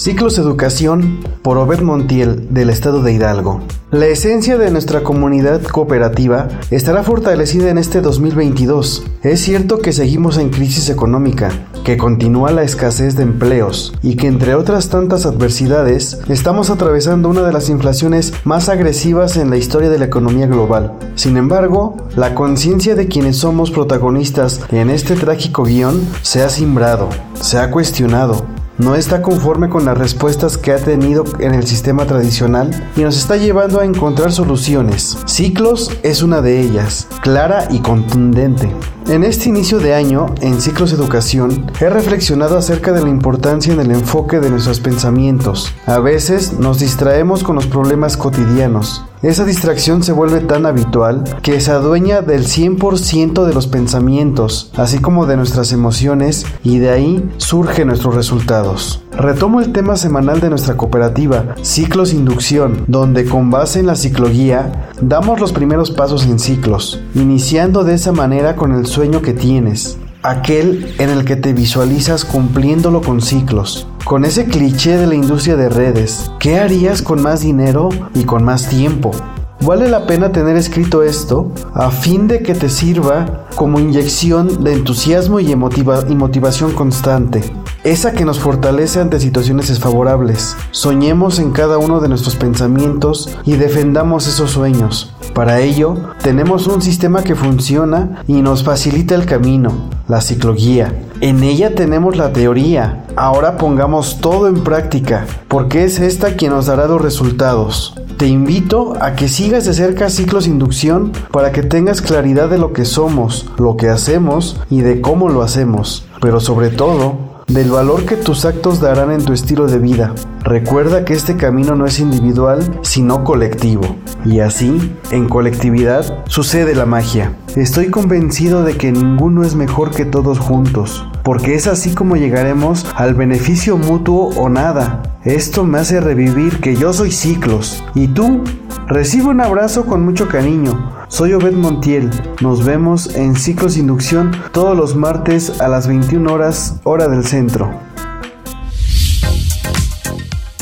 Ciclos 0.00 0.38
Educación 0.38 1.18
por 1.42 1.58
Obed 1.58 1.82
Montiel 1.82 2.46
del 2.54 2.70
estado 2.70 3.02
de 3.02 3.12
Hidalgo. 3.12 3.60
La 3.90 4.06
esencia 4.06 4.56
de 4.56 4.70
nuestra 4.70 5.02
comunidad 5.02 5.60
cooperativa 5.62 6.48
estará 6.70 7.02
fortalecida 7.02 7.68
en 7.68 7.76
este 7.76 8.00
2022. 8.00 9.04
Es 9.22 9.40
cierto 9.40 9.80
que 9.80 9.92
seguimos 9.92 10.38
en 10.38 10.48
crisis 10.48 10.88
económica, 10.88 11.50
que 11.84 11.98
continúa 11.98 12.50
la 12.50 12.62
escasez 12.62 13.14
de 13.14 13.24
empleos 13.24 13.92
y 14.00 14.16
que 14.16 14.26
entre 14.26 14.54
otras 14.54 14.88
tantas 14.88 15.26
adversidades 15.26 16.18
estamos 16.30 16.70
atravesando 16.70 17.28
una 17.28 17.42
de 17.42 17.52
las 17.52 17.68
inflaciones 17.68 18.32
más 18.44 18.70
agresivas 18.70 19.36
en 19.36 19.50
la 19.50 19.58
historia 19.58 19.90
de 19.90 19.98
la 19.98 20.06
economía 20.06 20.46
global. 20.46 20.94
Sin 21.14 21.36
embargo, 21.36 21.98
la 22.16 22.34
conciencia 22.34 22.94
de 22.94 23.06
quienes 23.06 23.36
somos 23.36 23.70
protagonistas 23.70 24.62
en 24.70 24.88
este 24.88 25.14
trágico 25.14 25.64
guion 25.64 26.00
se 26.22 26.42
ha 26.42 26.48
simbrado, 26.48 27.10
se 27.34 27.58
ha 27.58 27.70
cuestionado, 27.70 28.46
no 28.80 28.94
está 28.94 29.20
conforme 29.20 29.68
con 29.68 29.84
las 29.84 29.96
respuestas 29.96 30.56
que 30.56 30.72
ha 30.72 30.78
tenido 30.78 31.24
en 31.38 31.54
el 31.54 31.66
sistema 31.66 32.06
tradicional 32.06 32.70
y 32.96 33.02
nos 33.02 33.16
está 33.18 33.36
llevando 33.36 33.80
a 33.80 33.84
encontrar 33.84 34.32
soluciones. 34.32 35.18
Ciclos 35.26 35.90
es 36.02 36.22
una 36.22 36.40
de 36.40 36.60
ellas, 36.60 37.06
clara 37.22 37.68
y 37.70 37.80
contundente. 37.80 38.72
En 39.08 39.24
este 39.24 39.48
inicio 39.48 39.80
de 39.80 39.94
año, 39.94 40.34
en 40.40 40.60
Ciclos 40.60 40.92
Educación, 40.92 41.70
he 41.80 41.90
reflexionado 41.90 42.56
acerca 42.56 42.92
de 42.92 43.02
la 43.02 43.08
importancia 43.08 43.72
en 43.72 43.80
el 43.80 43.90
enfoque 43.90 44.40
de 44.40 44.50
nuestros 44.50 44.80
pensamientos. 44.80 45.74
A 45.86 45.98
veces 45.98 46.54
nos 46.54 46.78
distraemos 46.78 47.42
con 47.42 47.56
los 47.56 47.66
problemas 47.66 48.16
cotidianos. 48.16 49.04
Esa 49.22 49.44
distracción 49.44 50.02
se 50.02 50.12
vuelve 50.12 50.40
tan 50.40 50.64
habitual 50.64 51.24
que 51.42 51.60
se 51.60 51.72
adueña 51.72 52.22
del 52.22 52.46
100% 52.46 53.44
de 53.44 53.52
los 53.52 53.66
pensamientos, 53.66 54.72
así 54.76 54.98
como 54.98 55.26
de 55.26 55.36
nuestras 55.36 55.72
emociones, 55.72 56.46
y 56.64 56.78
de 56.78 56.88
ahí 56.88 57.30
surgen 57.36 57.88
nuestros 57.88 58.14
resultados. 58.14 59.04
Retomo 59.12 59.60
el 59.60 59.72
tema 59.72 59.96
semanal 59.96 60.40
de 60.40 60.48
nuestra 60.48 60.78
cooperativa, 60.78 61.54
Ciclos 61.60 62.14
Inducción, 62.14 62.84
donde 62.86 63.26
con 63.26 63.50
base 63.50 63.80
en 63.80 63.88
la 63.88 63.96
cicloguía 63.96 64.88
damos 65.02 65.38
los 65.38 65.52
primeros 65.52 65.90
pasos 65.90 66.24
en 66.24 66.38
ciclos, 66.38 67.02
iniciando 67.14 67.84
de 67.84 67.96
esa 67.96 68.12
manera 68.12 68.56
con 68.56 68.72
el 68.72 68.86
sueño 68.86 69.20
que 69.20 69.34
tienes, 69.34 69.98
aquel 70.22 70.94
en 70.98 71.10
el 71.10 71.26
que 71.26 71.36
te 71.36 71.52
visualizas 71.52 72.24
cumpliéndolo 72.24 73.02
con 73.02 73.20
ciclos. 73.20 73.86
Con 74.04 74.24
ese 74.24 74.46
cliché 74.46 74.96
de 74.96 75.06
la 75.06 75.14
industria 75.14 75.56
de 75.56 75.68
redes, 75.68 76.30
¿qué 76.40 76.58
harías 76.58 77.00
con 77.00 77.22
más 77.22 77.42
dinero 77.42 77.90
y 78.14 78.24
con 78.24 78.42
más 78.42 78.68
tiempo? 78.68 79.12
Vale 79.60 79.88
la 79.88 80.06
pena 80.06 80.32
tener 80.32 80.56
escrito 80.56 81.02
esto 81.02 81.52
a 81.74 81.90
fin 81.90 82.26
de 82.26 82.42
que 82.42 82.54
te 82.54 82.68
sirva 82.70 83.46
como 83.54 83.78
inyección 83.78 84.64
de 84.64 84.72
entusiasmo 84.72 85.38
y, 85.38 85.54
motivación 85.54 86.72
constante 86.72 87.42
esa 87.84 88.12
que 88.12 88.24
nos 88.24 88.40
fortalece 88.40 89.00
ante 89.00 89.20
situaciones 89.20 89.68
desfavorables. 89.68 90.56
Soñemos 90.70 91.38
en 91.38 91.50
cada 91.52 91.78
uno 91.78 92.00
de 92.00 92.08
nuestros 92.08 92.36
pensamientos 92.36 93.30
y 93.44 93.52
defendamos 93.52 94.26
esos 94.26 94.50
sueños. 94.50 95.14
Para 95.34 95.60
ello, 95.60 95.96
tenemos 96.22 96.66
un 96.66 96.82
sistema 96.82 97.22
que 97.22 97.34
funciona 97.34 98.22
y 98.26 98.42
nos 98.42 98.64
facilita 98.64 99.14
el 99.14 99.26
camino, 99.26 99.88
la 100.08 100.20
cicloguía. 100.20 100.92
En 101.20 101.42
ella 101.42 101.74
tenemos 101.74 102.16
la 102.16 102.32
teoría. 102.32 103.04
Ahora 103.16 103.56
pongamos 103.56 104.20
todo 104.20 104.48
en 104.48 104.62
práctica, 104.62 105.26
porque 105.48 105.84
es 105.84 106.00
esta 106.00 106.36
quien 106.36 106.52
nos 106.52 106.66
dará 106.66 106.86
los 106.86 107.00
resultados. 107.00 107.94
Te 108.18 108.26
invito 108.26 108.94
a 109.00 109.14
que 109.14 109.28
sigas 109.28 109.64
de 109.64 109.72
cerca 109.72 110.10
ciclos 110.10 110.46
inducción 110.46 111.12
para 111.32 111.52
que 111.52 111.62
tengas 111.62 112.02
claridad 112.02 112.50
de 112.50 112.58
lo 112.58 112.74
que 112.74 112.84
somos, 112.84 113.50
lo 113.56 113.78
que 113.78 113.88
hacemos 113.88 114.60
y 114.68 114.82
de 114.82 115.00
cómo 115.00 115.30
lo 115.30 115.40
hacemos. 115.40 116.04
Pero 116.20 116.40
sobre 116.40 116.68
todo, 116.68 117.29
del 117.52 117.70
valor 117.70 118.06
que 118.06 118.16
tus 118.16 118.44
actos 118.44 118.80
darán 118.80 119.10
en 119.10 119.24
tu 119.24 119.32
estilo 119.32 119.66
de 119.66 119.78
vida. 119.78 120.14
Recuerda 120.44 121.04
que 121.04 121.14
este 121.14 121.36
camino 121.36 121.74
no 121.74 121.84
es 121.84 121.98
individual, 121.98 122.78
sino 122.82 123.24
colectivo. 123.24 123.96
Y 124.24 124.40
así, 124.40 124.94
en 125.10 125.28
colectividad, 125.28 126.24
sucede 126.26 126.74
la 126.74 126.86
magia. 126.86 127.34
Estoy 127.56 127.90
convencido 127.90 128.62
de 128.62 128.76
que 128.76 128.92
ninguno 128.92 129.42
es 129.42 129.56
mejor 129.56 129.90
que 129.90 130.04
todos 130.04 130.38
juntos, 130.38 131.04
porque 131.24 131.54
es 131.56 131.66
así 131.66 131.92
como 131.92 132.16
llegaremos 132.16 132.86
al 132.94 133.14
beneficio 133.14 133.76
mutuo 133.76 134.30
o 134.36 134.48
nada. 134.48 135.02
Esto 135.24 135.64
me 135.64 135.78
hace 135.78 136.00
revivir 136.00 136.60
que 136.60 136.76
yo 136.76 136.92
soy 136.92 137.10
ciclos. 137.10 137.82
¿Y 137.94 138.08
tú? 138.08 138.44
Recibe 138.90 139.28
un 139.28 139.40
abrazo 139.40 139.86
con 139.86 140.04
mucho 140.04 140.26
cariño. 140.26 140.92
Soy 141.06 141.32
Obed 141.32 141.52
Montiel. 141.52 142.10
Nos 142.40 142.64
vemos 142.64 143.14
en 143.14 143.36
Ciclos 143.36 143.76
Inducción 143.76 144.32
todos 144.52 144.76
los 144.76 144.96
martes 144.96 145.60
a 145.60 145.68
las 145.68 145.86
21 145.86 146.32
horas, 146.32 146.80
hora 146.82 147.06
del 147.06 147.24
centro. 147.24 147.70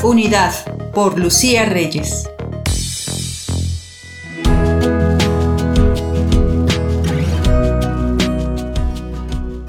Unidad 0.02 0.52
por 0.92 1.18
Lucía 1.18 1.64
Reyes. 1.64 2.28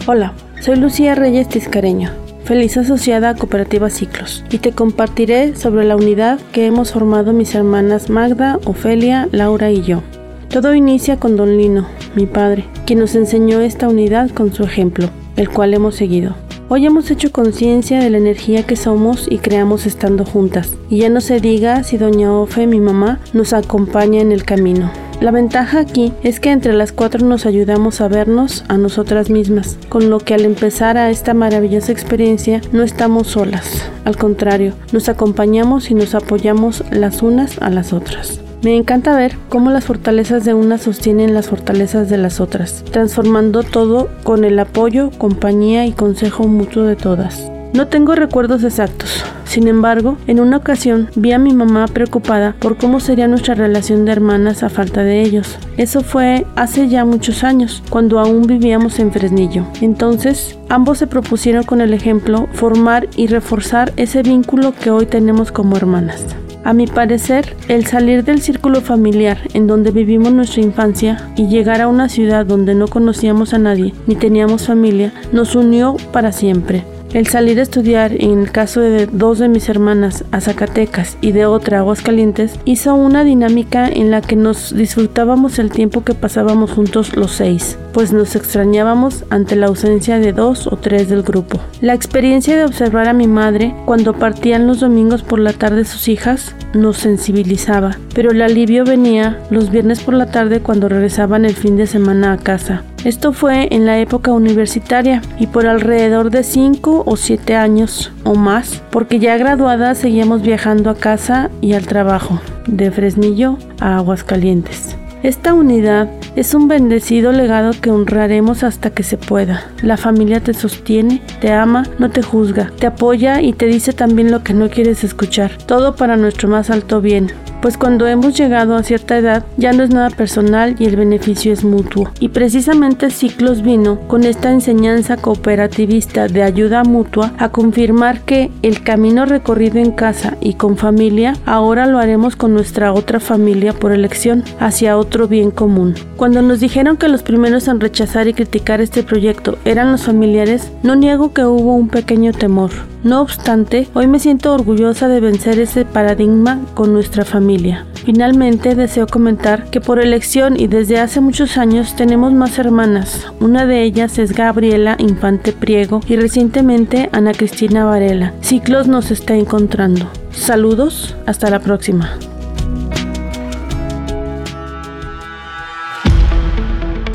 Hola, 0.05 0.33
soy 0.59 0.75
Lucía 0.75 1.15
Reyes 1.15 1.47
Tiscareño, 1.47 2.11
feliz 2.49 2.77
asociada 2.77 3.29
a 3.29 3.35
Cooperativa 3.35 3.91
Ciclos, 3.91 4.43
y 4.49 4.57
te 4.57 4.71
compartiré 4.71 5.55
sobre 5.55 5.85
la 5.85 5.95
unidad 5.95 6.39
que 6.51 6.65
hemos 6.65 6.91
formado 6.91 7.31
mis 7.31 7.53
hermanas 7.53 8.09
Magda, 8.09 8.57
Ofelia, 8.65 9.29
Laura 9.31 9.69
y 9.69 9.83
yo. 9.83 10.01
Todo 10.49 10.73
inicia 10.73 11.17
con 11.17 11.37
don 11.37 11.59
Lino, 11.59 11.87
mi 12.15 12.25
padre, 12.25 12.65
quien 12.87 12.97
nos 12.97 13.13
enseñó 13.13 13.59
esta 13.59 13.87
unidad 13.87 14.31
con 14.31 14.51
su 14.51 14.63
ejemplo, 14.63 15.11
el 15.35 15.47
cual 15.47 15.75
hemos 15.75 15.93
seguido. 15.93 16.33
Hoy 16.69 16.87
hemos 16.87 17.11
hecho 17.11 17.31
conciencia 17.31 17.99
de 17.99 18.09
la 18.09 18.17
energía 18.17 18.65
que 18.65 18.75
somos 18.75 19.27
y 19.29 19.37
creamos 19.37 19.85
estando 19.85 20.25
juntas. 20.25 20.75
Y 20.89 21.01
ya 21.01 21.09
no 21.09 21.21
se 21.21 21.39
diga 21.39 21.83
si 21.83 21.97
doña 21.99 22.33
Ofe, 22.33 22.65
mi 22.65 22.79
mamá, 22.79 23.19
nos 23.31 23.53
acompaña 23.53 24.21
en 24.21 24.31
el 24.31 24.43
camino. 24.43 24.89
La 25.21 25.31
ventaja 25.31 25.79
aquí 25.79 26.13
es 26.23 26.39
que 26.39 26.49
entre 26.49 26.71
las 26.71 26.93
cuatro 26.93 27.25
nos 27.25 27.45
ayudamos 27.45 27.99
a 27.99 28.07
vernos 28.07 28.63
a 28.69 28.77
nosotras 28.77 29.29
mismas, 29.29 29.77
con 29.89 30.09
lo 30.09 30.19
que 30.19 30.33
al 30.33 30.45
empezar 30.45 30.97
a 30.97 31.09
esta 31.09 31.33
maravillosa 31.33 31.91
experiencia 31.91 32.61
no 32.71 32.83
estamos 32.83 33.27
solas. 33.27 33.83
Al 34.05 34.15
contrario, 34.15 34.75
nos 34.93 35.09
acompañamos 35.09 35.91
y 35.91 35.93
nos 35.93 36.15
apoyamos 36.15 36.85
las 36.91 37.21
unas 37.21 37.61
a 37.61 37.69
las 37.69 37.91
otras. 37.91 38.39
Me 38.63 38.77
encanta 38.77 39.17
ver 39.17 39.35
cómo 39.49 39.71
las 39.71 39.83
fortalezas 39.83 40.45
de 40.45 40.53
una 40.53 40.77
sostienen 40.77 41.33
las 41.33 41.49
fortalezas 41.49 42.09
de 42.09 42.17
las 42.17 42.39
otras, 42.39 42.85
transformando 42.89 43.63
todo 43.63 44.09
con 44.23 44.45
el 44.45 44.57
apoyo, 44.57 45.11
compañía 45.17 45.85
y 45.85 45.91
consejo 45.91 46.47
mutuo 46.47 46.83
de 46.83 46.95
todas. 46.95 47.51
No 47.73 47.87
tengo 47.87 48.15
recuerdos 48.15 48.63
exactos. 48.63 49.23
Sin 49.45 49.67
embargo, 49.67 50.17
en 50.27 50.39
una 50.39 50.57
ocasión 50.57 51.09
vi 51.15 51.31
a 51.31 51.39
mi 51.39 51.53
mamá 51.53 51.87
preocupada 51.87 52.55
por 52.59 52.77
cómo 52.77 52.99
sería 52.99 53.27
nuestra 53.27 53.55
relación 53.55 54.05
de 54.05 54.11
hermanas 54.11 54.63
a 54.63 54.69
falta 54.69 55.03
de 55.03 55.21
ellos. 55.21 55.57
Eso 55.77 56.01
fue 56.01 56.45
hace 56.55 56.87
ya 56.87 57.05
muchos 57.05 57.43
años, 57.43 57.83
cuando 57.89 58.19
aún 58.19 58.43
vivíamos 58.43 58.99
en 58.99 59.11
Fresnillo. 59.11 59.65
Entonces, 59.81 60.57
ambos 60.69 60.99
se 60.99 61.07
propusieron 61.07 61.63
con 61.63 61.81
el 61.81 61.93
ejemplo 61.93 62.47
formar 62.53 63.07
y 63.15 63.27
reforzar 63.27 63.93
ese 63.97 64.23
vínculo 64.23 64.73
que 64.73 64.91
hoy 64.91 65.05
tenemos 65.05 65.51
como 65.51 65.75
hermanas. 65.77 66.25
A 66.63 66.73
mi 66.73 66.87
parecer, 66.87 67.55
el 67.67 67.85
salir 67.85 68.23
del 68.23 68.41
círculo 68.41 68.81
familiar 68.81 69.37
en 69.53 69.65
donde 69.65 69.91
vivimos 69.91 70.33
nuestra 70.33 70.61
infancia 70.61 71.31
y 71.35 71.47
llegar 71.47 71.81
a 71.81 71.87
una 71.87 72.09
ciudad 72.09 72.45
donde 72.45 72.75
no 72.75 72.87
conocíamos 72.87 73.53
a 73.53 73.59
nadie 73.59 73.93
ni 74.07 74.15
teníamos 74.15 74.67
familia 74.67 75.13
nos 75.31 75.55
unió 75.55 75.95
para 76.11 76.31
siempre. 76.31 76.83
El 77.13 77.25
salir 77.25 77.57
a 77.57 77.63
estudiar, 77.63 78.13
en 78.13 78.39
el 78.39 78.51
caso 78.51 78.81
de 78.81 79.07
dos 79.07 79.39
de 79.39 79.49
mis 79.49 79.67
hermanas, 79.67 80.25
a 80.31 80.41
Zacatecas 80.41 81.17
y 81.21 81.31
de 81.31 81.47
otra 81.47 81.77
a 81.77 81.79
Aguascalientes, 81.81 82.59
hizo 82.65 82.93
una 82.93 83.23
dinámica 83.23 83.87
en 83.87 84.11
la 84.11 84.21
que 84.21 84.35
nos 84.35 84.75
disfrutábamos 84.75 85.57
el 85.57 85.71
tiempo 85.71 86.03
que 86.03 86.13
pasábamos 86.13 86.71
juntos 86.71 87.15
los 87.15 87.31
seis 87.31 87.79
pues 87.99 88.13
nos 88.13 88.37
extrañábamos 88.37 89.25
ante 89.29 89.57
la 89.57 89.67
ausencia 89.67 90.19
de 90.19 90.31
dos 90.31 90.67
o 90.67 90.77
tres 90.77 91.09
del 91.09 91.21
grupo. 91.21 91.59
La 91.81 91.93
experiencia 91.93 92.55
de 92.55 92.63
observar 92.63 93.09
a 93.09 93.13
mi 93.13 93.27
madre 93.27 93.75
cuando 93.83 94.13
partían 94.13 94.67
los 94.67 94.79
domingos 94.79 95.21
por 95.21 95.37
la 95.37 95.51
tarde 95.51 95.83
sus 95.83 96.07
hijas 96.07 96.55
nos 96.73 96.95
sensibilizaba, 96.95 97.97
pero 98.15 98.31
el 98.31 98.41
alivio 98.41 98.85
venía 98.85 99.41
los 99.49 99.69
viernes 99.69 99.99
por 99.99 100.13
la 100.13 100.31
tarde 100.31 100.61
cuando 100.61 100.87
regresaban 100.87 101.43
el 101.43 101.55
fin 101.55 101.75
de 101.75 101.87
semana 101.87 102.31
a 102.31 102.37
casa. 102.37 102.83
Esto 103.03 103.33
fue 103.33 103.67
en 103.69 103.85
la 103.85 103.99
época 103.99 104.31
universitaria 104.31 105.21
y 105.37 105.47
por 105.47 105.67
alrededor 105.67 106.29
de 106.29 106.43
5 106.43 107.03
o 107.05 107.17
7 107.17 107.57
años 107.57 108.13
o 108.23 108.33
más, 108.33 108.81
porque 108.91 109.19
ya 109.19 109.35
graduada 109.35 109.93
seguíamos 109.93 110.41
viajando 110.41 110.89
a 110.89 110.95
casa 110.95 111.49
y 111.59 111.73
al 111.73 111.85
trabajo, 111.85 112.39
de 112.65 112.91
Fresnillo 112.91 113.57
a 113.81 113.97
Aguascalientes. 113.97 114.98
Esta 115.21 115.53
unidad 115.53 116.09
es 116.37 116.53
un 116.53 116.69
bendecido 116.69 117.33
legado 117.33 117.71
que 117.81 117.91
honraremos 117.91 118.63
hasta 118.63 118.91
que 118.91 119.03
se 119.03 119.17
pueda. 119.17 119.69
La 119.81 119.97
familia 119.97 120.39
te 120.39 120.53
sostiene, 120.53 121.21
te 121.41 121.51
ama, 121.51 121.85
no 121.99 122.09
te 122.09 122.21
juzga, 122.21 122.71
te 122.79 122.87
apoya 122.87 123.41
y 123.41 123.51
te 123.51 123.65
dice 123.65 123.91
también 123.91 124.31
lo 124.31 124.43
que 124.43 124.53
no 124.53 124.69
quieres 124.69 125.03
escuchar. 125.03 125.51
Todo 125.65 125.97
para 125.97 126.15
nuestro 126.15 126.47
más 126.47 126.69
alto 126.69 127.01
bien 127.01 127.33
pues 127.61 127.77
cuando 127.77 128.07
hemos 128.07 128.37
llegado 128.37 128.75
a 128.75 128.83
cierta 128.83 129.17
edad 129.17 129.45
ya 129.57 129.73
no 129.73 129.83
es 129.83 129.89
nada 129.89 130.09
personal 130.09 130.75
y 130.79 130.85
el 130.85 130.95
beneficio 130.95 131.53
es 131.53 131.63
mutuo. 131.63 132.11
Y 132.19 132.29
precisamente 132.29 133.09
Ciclos 133.09 133.61
vino 133.61 133.99
con 134.07 134.23
esta 134.23 134.51
enseñanza 134.51 135.17
cooperativista 135.17 136.27
de 136.27 136.43
ayuda 136.43 136.83
mutua 136.83 137.33
a 137.37 137.49
confirmar 137.49 138.21
que 138.21 138.51
el 138.61 138.83
camino 138.83 139.25
recorrido 139.25 139.79
en 139.79 139.91
casa 139.91 140.37
y 140.41 140.53
con 140.53 140.77
familia 140.77 141.35
ahora 141.45 141.85
lo 141.85 141.99
haremos 141.99 142.35
con 142.35 142.53
nuestra 142.53 142.93
otra 142.93 143.19
familia 143.19 143.73
por 143.73 143.91
elección 143.91 144.43
hacia 144.59 144.97
otro 144.97 145.27
bien 145.27 145.51
común. 145.51 145.95
Cuando 146.15 146.41
nos 146.41 146.59
dijeron 146.59 146.97
que 146.97 147.07
los 147.07 147.23
primeros 147.23 147.67
en 147.67 147.79
rechazar 147.79 148.27
y 148.27 148.33
criticar 148.33 148.81
este 148.81 149.03
proyecto 149.03 149.57
eran 149.65 149.91
los 149.91 150.03
familiares, 150.03 150.71
no 150.83 150.95
niego 150.95 151.33
que 151.33 151.45
hubo 151.45 151.75
un 151.75 151.89
pequeño 151.89 152.31
temor. 152.33 152.71
No 153.01 153.21
obstante, 153.21 153.87
hoy 153.93 154.07
me 154.07 154.19
siento 154.19 154.53
orgullosa 154.53 155.07
de 155.07 155.21
vencer 155.21 155.57
ese 155.59 155.85
paradigma 155.85 156.59
con 156.73 156.91
nuestra 156.91 157.23
familia. 157.23 157.85
Finalmente, 157.93 158.75
deseo 158.75 159.07
comentar 159.07 159.69
que 159.69 159.79
por 159.79 159.99
elección 159.99 160.59
y 160.59 160.67
desde 160.67 160.99
hace 160.99 161.21
muchos 161.21 161.57
años 161.57 161.95
tenemos 161.95 162.33
más 162.33 162.59
hermanas. 162.59 163.31
Una 163.39 163.65
de 163.65 163.83
ellas 163.83 164.19
es 164.19 164.33
Gabriela 164.33 164.97
Infante 164.99 165.53
Priego 165.53 166.01
y 166.07 166.17
recientemente 166.17 167.09
Ana 167.13 167.31
Cristina 167.31 167.85
Varela. 167.85 168.33
Ciclos 168.41 168.87
nos 168.87 169.11
está 169.11 169.35
encontrando. 169.35 170.09
Saludos, 170.31 171.15
hasta 171.25 171.49
la 171.49 171.59
próxima. 171.61 172.17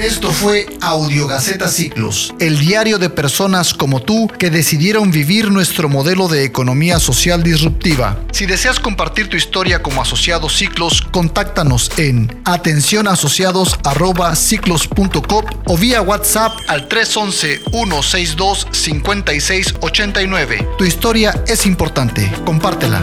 Esto 0.05 0.31
fue 0.31 0.67
Audiogaceta 0.83 1.67
Ciclos, 1.67 2.35
el 2.39 2.59
diario 2.59 2.99
de 2.99 3.09
personas 3.09 3.73
como 3.73 4.03
tú 4.03 4.29
que 4.39 4.51
decidieron 4.51 5.11
vivir 5.11 5.51
nuestro 5.51 5.89
modelo 5.89 6.29
de 6.29 6.45
economía 6.45 6.99
social 6.99 7.43
disruptiva. 7.43 8.21
Si 8.31 8.45
deseas 8.45 8.79
compartir 8.79 9.31
tu 9.31 9.39
historia 9.39 9.83
como 9.83 10.03
asociado 10.03 10.51
Ciclos, 10.51 11.01
contáctanos 11.11 11.91
en 11.97 12.39
atencionasociados@ciclos.com 12.45 15.45
o 15.65 15.79
vía 15.79 16.03
WhatsApp 16.03 16.53
al 16.69 16.87
311 16.87 17.63
162 17.71 18.69
5689. 18.73 20.69
Tu 20.77 20.85
historia 20.85 21.43
es 21.47 21.65
importante, 21.65 22.31
compártela. 22.45 23.01